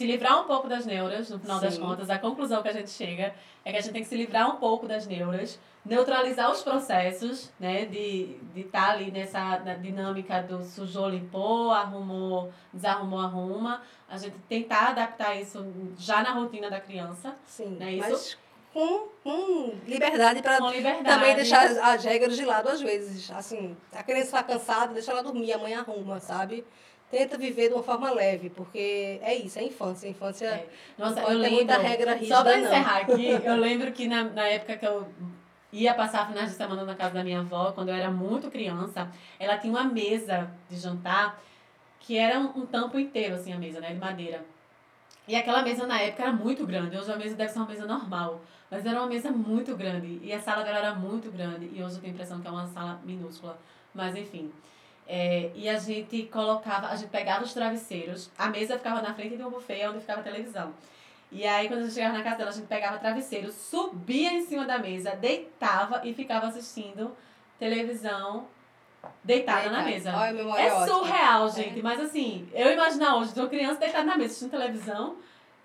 se 0.00 0.06
livrar 0.06 0.40
um 0.40 0.44
pouco 0.46 0.66
das 0.66 0.86
neuras, 0.86 1.28
no 1.28 1.38
final 1.38 1.60
das 1.60 1.74
Sim. 1.74 1.80
contas. 1.80 2.08
A 2.08 2.18
conclusão 2.18 2.62
que 2.62 2.68
a 2.68 2.72
gente 2.72 2.90
chega 2.90 3.34
é 3.64 3.70
que 3.70 3.76
a 3.76 3.80
gente 3.82 3.92
tem 3.92 4.02
que 4.02 4.08
se 4.08 4.16
livrar 4.16 4.48
um 4.48 4.56
pouco 4.56 4.88
das 4.88 5.06
neuras, 5.06 5.60
neutralizar 5.84 6.50
os 6.50 6.62
processos, 6.62 7.50
né? 7.60 7.84
De 7.84 8.38
estar 8.54 8.54
de 8.54 8.64
tá 8.64 8.90
ali 8.90 9.10
nessa 9.10 9.58
dinâmica 9.82 10.42
do 10.42 10.64
sujou, 10.64 11.08
limpou, 11.08 11.70
arrumou, 11.70 12.50
desarrumou, 12.72 13.20
arruma. 13.20 13.82
A 14.08 14.16
gente 14.16 14.36
tentar 14.48 14.88
adaptar 14.88 15.34
isso 15.38 15.66
já 15.98 16.22
na 16.22 16.32
rotina 16.32 16.70
da 16.70 16.80
criança, 16.80 17.34
Sim, 17.44 17.76
Não 17.78 17.86
é 17.86 17.92
isso? 17.92 18.08
mas 18.08 18.38
com, 18.72 19.08
com 19.24 19.74
liberdade 19.86 20.42
para 20.42 20.58
também 20.58 21.34
deixar 21.34 21.66
as, 21.66 21.76
as 21.76 22.04
regras 22.04 22.36
de 22.36 22.44
lado 22.44 22.68
às 22.68 22.80
vezes. 22.80 23.30
Assim, 23.32 23.76
a 23.92 24.02
criança 24.02 24.26
está 24.26 24.42
cansada, 24.42 24.94
deixa 24.94 25.10
ela 25.10 25.22
dormir, 25.22 25.52
a 25.52 25.58
mãe 25.58 25.74
arruma, 25.74 26.20
sabe? 26.20 26.64
Tenta 27.10 27.36
viver 27.36 27.68
de 27.68 27.74
uma 27.74 27.82
forma 27.82 28.10
leve, 28.12 28.50
porque 28.50 29.18
é 29.20 29.34
isso, 29.34 29.58
é 29.58 29.64
infância. 29.64 30.06
A 30.06 30.10
infância 30.10 30.46
É. 30.46 30.68
Nossa, 30.96 31.20
eu 31.20 31.38
lembro. 31.38 31.56
muita 31.56 31.76
regra 31.78 32.14
rígida, 32.14 32.36
Só 32.36 32.42
pra 32.44 32.56
não. 32.56 32.64
encerrar 32.66 32.96
aqui, 32.98 33.26
eu 33.44 33.56
lembro 33.56 33.90
que 33.90 34.06
na, 34.06 34.24
na 34.24 34.46
época 34.46 34.76
que 34.76 34.86
eu 34.86 35.08
ia 35.72 35.92
passar 35.94 36.28
finais 36.28 36.50
de 36.50 36.56
semana 36.56 36.84
na 36.84 36.94
casa 36.94 37.14
da 37.14 37.24
minha 37.24 37.40
avó, 37.40 37.72
quando 37.72 37.88
eu 37.88 37.94
era 37.96 38.10
muito 38.10 38.48
criança, 38.50 39.10
ela 39.40 39.58
tinha 39.58 39.72
uma 39.72 39.84
mesa 39.84 40.48
de 40.68 40.76
jantar 40.76 41.40
que 41.98 42.16
era 42.16 42.38
um, 42.38 42.60
um 42.60 42.66
tampo 42.66 42.98
inteiro, 42.98 43.34
assim, 43.34 43.52
a 43.52 43.58
mesa, 43.58 43.80
né, 43.80 43.92
de 43.92 43.98
madeira. 43.98 44.44
E 45.28 45.34
aquela 45.36 45.62
mesa 45.62 45.86
na 45.86 46.00
época 46.00 46.22
era 46.22 46.32
muito 46.32 46.66
grande. 46.66 46.96
Hoje 46.96 47.12
a 47.12 47.16
mesa 47.16 47.36
deve 47.36 47.52
ser 47.52 47.58
uma 47.58 47.68
mesa 47.68 47.86
normal. 47.86 48.40
Mas 48.70 48.86
era 48.86 48.98
uma 49.00 49.08
mesa 49.08 49.30
muito 49.30 49.76
grande. 49.76 50.20
E 50.22 50.32
a 50.32 50.40
sala 50.40 50.62
dela 50.62 50.78
era 50.78 50.94
muito 50.94 51.30
grande. 51.30 51.70
E 51.72 51.82
hoje 51.82 51.96
eu 51.96 52.00
tenho 52.00 52.12
a 52.12 52.14
impressão 52.14 52.40
que 52.40 52.46
é 52.46 52.50
uma 52.50 52.66
sala 52.68 53.00
minúscula. 53.04 53.58
Mas 53.94 54.14
enfim. 54.16 54.52
É, 55.06 55.50
e 55.56 55.68
a 55.68 55.76
gente 55.76 56.22
colocava, 56.24 56.86
a 56.86 56.94
gente 56.94 57.08
pegava 57.08 57.42
os 57.42 57.52
travesseiros, 57.52 58.30
a 58.38 58.48
mesa 58.48 58.76
ficava 58.78 59.02
na 59.02 59.12
frente 59.12 59.36
de 59.36 59.42
um 59.42 59.50
buffet 59.50 59.84
onde 59.88 59.98
ficava 59.98 60.20
a 60.20 60.22
televisão. 60.22 60.72
E 61.32 61.44
aí, 61.44 61.66
quando 61.66 61.80
a 61.80 61.82
gente 61.82 61.94
chegava 61.94 62.16
na 62.16 62.22
casa 62.22 62.36
dela, 62.36 62.50
a 62.50 62.52
gente 62.52 62.66
pegava 62.68 62.98
travesseiro, 62.98 63.50
subia 63.50 64.32
em 64.32 64.44
cima 64.46 64.64
da 64.64 64.78
mesa, 64.78 65.16
deitava 65.16 66.00
e 66.04 66.14
ficava 66.14 66.46
assistindo 66.46 67.16
televisão 67.58 68.46
deitada 69.24 69.62
Eita, 69.62 69.72
na 69.72 69.82
mesa. 69.82 70.16
olha 70.16 70.40
É 70.60 70.72
ótima. 70.72 70.86
surreal, 70.86 71.50
gente. 71.50 71.82
Mas 71.82 72.00
assim, 72.00 72.48
eu 72.52 72.72
imaginar 72.72 73.16
hoje, 73.16 73.32
uma 73.36 73.48
criança 73.48 73.80
deitada 73.80 74.04
na 74.04 74.16
mesa 74.16 74.26
assistindo 74.30 74.50
televisão. 74.50 75.16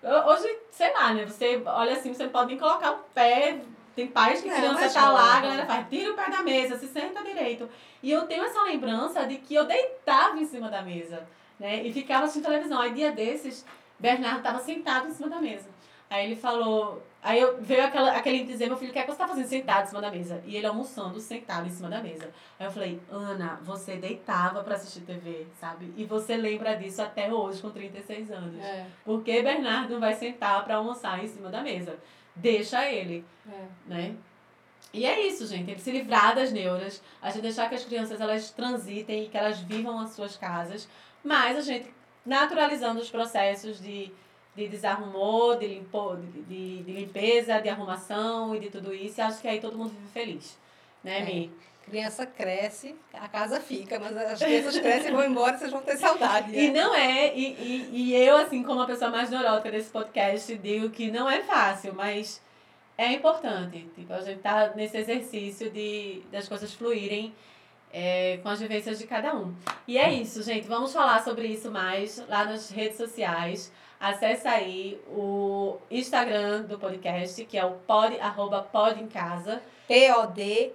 Hoje, 0.02 0.58
sei 0.70 0.92
lá, 0.92 1.12
né? 1.12 1.24
Você 1.24 1.62
olha 1.66 1.94
assim, 1.94 2.12
você 2.12 2.28
pode 2.28 2.48
nem 2.48 2.58
colocar 2.58 2.92
o 2.92 2.98
pé. 3.14 3.60
Tem 3.94 4.06
pais 4.06 4.42
que 4.42 4.48
Não, 4.48 4.56
criança 4.56 4.90
tá 4.90 5.10
lá, 5.10 5.38
a 5.38 5.40
galera 5.40 5.66
faz, 5.66 5.88
tira 5.88 6.12
o 6.12 6.14
pé 6.14 6.28
da 6.30 6.42
mesa, 6.42 6.76
se 6.76 6.86
senta 6.86 7.24
direito. 7.24 7.66
E 8.02 8.10
eu 8.10 8.26
tenho 8.26 8.44
essa 8.44 8.62
lembrança 8.62 9.24
de 9.26 9.38
que 9.38 9.54
eu 9.54 9.64
deitava 9.64 10.38
em 10.38 10.44
cima 10.44 10.68
da 10.68 10.82
mesa, 10.82 11.26
né? 11.58 11.82
E 11.82 11.90
ficava 11.90 12.24
assistindo 12.24 12.44
televisão. 12.44 12.78
Aí 12.78 12.92
dia 12.92 13.10
desses, 13.10 13.64
Bernardo 13.98 14.42
tava 14.42 14.58
sentado 14.58 15.08
em 15.08 15.12
cima 15.12 15.30
da 15.30 15.40
mesa. 15.40 15.68
Aí 16.10 16.26
ele 16.26 16.36
falou. 16.36 17.02
Aí 17.26 17.40
eu, 17.40 17.60
veio 17.60 17.84
aquela, 17.84 18.12
aquele 18.12 18.44
dizer, 18.44 18.68
meu 18.68 18.76
filho, 18.76 18.90
o 18.90 18.92
que 18.92 19.00
é 19.00 19.02
que 19.02 19.10
você 19.10 19.18
tá 19.18 19.26
fazendo 19.26 19.48
sentado 19.48 19.82
em 19.82 19.88
cima 19.88 20.00
da 20.00 20.12
mesa? 20.12 20.40
E 20.46 20.54
ele 20.54 20.64
almoçando 20.64 21.18
sentado 21.18 21.66
em 21.66 21.70
cima 21.72 21.88
da 21.88 22.00
mesa. 22.00 22.30
Aí 22.56 22.66
eu 22.66 22.70
falei, 22.70 23.00
Ana, 23.10 23.58
você 23.64 23.96
deitava 23.96 24.62
pra 24.62 24.76
assistir 24.76 25.00
TV, 25.00 25.44
sabe? 25.58 25.92
E 25.96 26.04
você 26.04 26.36
lembra 26.36 26.76
disso 26.76 27.02
até 27.02 27.32
hoje, 27.32 27.60
com 27.60 27.70
36 27.70 28.30
anos. 28.30 28.62
É, 28.62 28.86
Por 29.04 29.24
que 29.24 29.42
Bernardo 29.42 29.98
vai 29.98 30.14
sentar 30.14 30.64
pra 30.64 30.76
almoçar 30.76 31.24
em 31.24 31.26
cima 31.26 31.50
da 31.50 31.62
mesa? 31.62 31.98
Deixa 32.36 32.88
ele, 32.88 33.24
é. 33.50 33.64
né? 33.86 34.16
E 34.92 35.04
é 35.04 35.26
isso, 35.26 35.48
gente. 35.48 35.68
Ele 35.68 35.80
se 35.80 35.90
livrar 35.90 36.32
das 36.32 36.52
neuras, 36.52 37.02
a 37.20 37.30
gente 37.30 37.42
deixar 37.42 37.68
que 37.68 37.74
as 37.74 37.84
crianças 37.84 38.20
elas 38.20 38.52
transitem 38.52 39.24
e 39.24 39.28
que 39.28 39.36
elas 39.36 39.58
vivam 39.58 39.98
as 39.98 40.10
suas 40.10 40.36
casas, 40.36 40.88
mas 41.24 41.56
a 41.56 41.60
gente 41.60 41.92
naturalizando 42.24 43.00
os 43.00 43.10
processos 43.10 43.80
de, 43.80 44.12
de 44.56 44.68
desarrumor, 44.68 45.58
de, 45.58 45.66
limpo, 45.66 46.16
de, 46.48 46.82
de, 46.82 46.92
limpeza, 46.92 47.60
de 47.60 47.68
arrumação 47.68 48.54
e 48.54 48.60
de 48.60 48.70
tudo 48.70 48.94
isso. 48.94 49.20
E 49.20 49.22
acho 49.22 49.40
que 49.40 49.48
aí 49.48 49.60
todo 49.60 49.76
mundo 49.76 49.90
vive 49.90 50.08
feliz. 50.08 50.58
Né, 51.04 51.20
É. 51.20 51.24
Mi? 51.24 51.52
Criança 51.84 52.26
cresce, 52.26 52.96
a 53.14 53.28
casa 53.28 53.60
fica, 53.60 54.00
mas 54.00 54.16
as 54.16 54.42
crianças 54.42 54.76
crescem 54.76 55.12
e 55.12 55.14
vão 55.14 55.24
embora, 55.24 55.56
vocês 55.56 55.70
vão 55.70 55.82
ter 55.82 55.96
saudade. 55.96 56.50
E 56.52 56.72
né? 56.72 56.82
não 56.82 56.92
é, 56.92 57.32
e, 57.32 57.52
e, 57.52 57.90
e 57.92 58.14
eu, 58.16 58.38
assim, 58.38 58.60
como 58.64 58.80
a 58.80 58.86
pessoa 58.86 59.08
mais 59.08 59.30
neurótica 59.30 59.70
desse 59.70 59.88
podcast, 59.90 60.52
digo 60.56 60.90
que 60.90 61.12
não 61.12 61.30
é 61.30 61.42
fácil, 61.42 61.94
mas 61.94 62.42
é 62.98 63.12
importante. 63.12 63.88
Tipo, 63.94 64.14
a 64.14 64.20
gente 64.20 64.40
tá 64.40 64.72
nesse 64.74 64.96
exercício 64.96 65.70
de 65.70 66.22
das 66.32 66.48
coisas 66.48 66.74
fluírem 66.74 67.32
é, 67.92 68.38
com 68.42 68.48
as 68.48 68.58
vivências 68.58 68.98
de 68.98 69.06
cada 69.06 69.34
um. 69.36 69.54
E 69.86 69.96
é 69.96 70.12
isso, 70.12 70.42
gente. 70.42 70.66
Vamos 70.66 70.92
falar 70.92 71.22
sobre 71.22 71.46
isso 71.46 71.70
mais 71.70 72.18
lá 72.28 72.44
nas 72.44 72.68
redes 72.68 72.96
sociais. 72.96 73.72
Acesse 73.98 74.46
aí 74.46 75.00
o 75.08 75.78
Instagram 75.90 76.62
do 76.62 76.78
podcast, 76.78 77.42
que 77.46 77.56
é 77.56 77.64
o 77.64 77.72
pod, 77.72 78.18
arroba 78.20 78.62
pod 78.62 79.00
em 79.02 79.08
casa. 79.08 79.62
P-O-D-E-M 79.88 80.72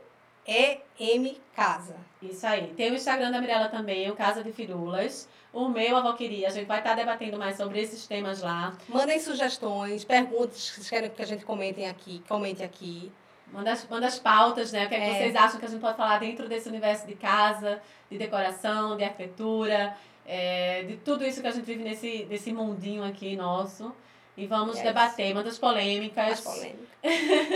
Casa. 1.56 1.96
Isso 2.22 2.46
aí. 2.48 2.68
Tem 2.76 2.92
o 2.92 2.96
Instagram 2.96 3.32
da 3.32 3.40
Mirella 3.42 3.68
também, 3.70 4.10
o 4.10 4.16
Casa 4.16 4.44
de 4.44 4.52
Firulas. 4.52 5.28
O 5.54 5.68
meu, 5.68 5.98
a 5.98 6.02
Valqueria. 6.02 6.48
A 6.48 6.52
gente 6.52 6.66
vai 6.68 6.80
estar 6.80 6.96
debatendo 6.96 7.38
mais 7.38 7.58
sobre 7.58 7.82
esses 7.82 8.08
temas 8.08 8.42
lá. 8.42 8.74
Mandem 8.88 9.20
sugestões, 9.20 10.06
perguntas 10.06 10.70
que 10.70 10.76
vocês 10.78 10.90
querem 10.90 11.10
que 11.10 11.22
a 11.22 11.26
gente 11.26 11.44
comentem 11.44 11.90
aqui, 11.90 12.24
comente 12.28 12.64
aqui. 12.64 13.12
Manda 13.52 13.74
as, 13.74 13.86
manda 13.90 14.08
as 14.08 14.18
pautas, 14.18 14.72
né? 14.72 14.86
O 14.86 14.90
que, 14.90 14.96
é 14.96 15.00
que 15.00 15.06
É. 15.06 15.14
vocês 15.18 15.36
acham 15.36 15.60
que 15.60 15.66
a 15.66 15.70
gente 15.70 15.82
pode 15.82 15.98
falar 15.98 16.20
dentro 16.20 16.48
desse 16.48 16.70
universo 16.70 17.06
de 17.06 17.16
casa, 17.16 17.82
de 18.10 18.18
decoração, 18.18 18.96
de 18.96 19.04
arquitetura, 19.04 19.94
é, 20.26 20.84
de 20.84 20.98
tudo 20.98 21.26
isso 21.26 21.42
que 21.42 21.48
a 21.48 21.52
gente 21.52 21.66
vive 21.66 21.84
nesse, 21.84 22.26
nesse 22.30 22.52
mundinho 22.54 23.04
aqui 23.04 23.36
nosso. 23.36 23.92
E 24.38 24.48
vamos 24.48 24.76
Yes. 24.78 24.86
debater, 24.86 25.36
manda 25.36 25.50
as 25.50 25.58
polêmicas, 25.60 26.16
Mais 26.26 26.40
polêmica. 26.40 26.92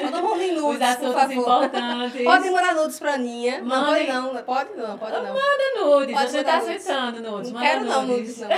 Manda 0.03 0.21
mandem 0.21 0.55
os 0.55 0.61
nudes, 0.61 0.77
por 0.79 0.83
assuntos 0.87 1.13
favor. 1.21 1.33
importantes. 1.33 2.23
Pode 2.23 2.49
mandar 2.49 2.75
nudes 2.75 2.99
pra 2.99 3.13
Aninha. 3.13 3.61
Não, 3.61 3.69
pode 3.85 3.89
Mandem. 3.89 4.07
não. 4.07 4.43
Pode 4.43 4.69
não, 4.75 4.97
pode 4.97 5.11
não. 5.13 5.23
Manda 5.23 5.81
nudes, 5.85 6.13
Pode 6.15 6.33
mandar 6.33 6.43
tá 6.43 6.57
nudes. 6.65 6.75
aceitando 6.89 7.31
nudes. 7.31 7.51
Não 7.51 7.59
Manda 7.59 7.71
quero 7.71 7.85
não 7.85 8.05
nudes. 8.05 8.37
nudes, 8.39 8.39
não. 8.41 8.49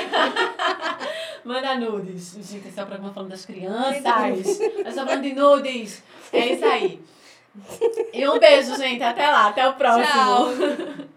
Manda 1.54 1.76
nudes. 1.76 2.34
Gente, 2.41 2.67
esse 2.67 2.80
é 2.80 2.84
o 2.84 2.88
programa 2.88 3.13
falando 3.13 3.30
das 3.30 3.46
crianças. 3.46 4.02
Nós 4.04 4.38
estamos 4.48 4.96
falando 4.96 5.22
de 5.22 5.34
nudes. 5.34 6.04
É 6.34 6.54
isso 6.54 6.65
aí. 6.65 7.00
E 8.13 8.28
um 8.28 8.39
beijo, 8.39 8.76
gente. 8.78 9.04
Até 9.04 9.28
lá. 9.30 9.48
Até 9.48 9.67
o 9.67 9.74
próximo. 9.74 10.06
Tchau. 10.08 10.50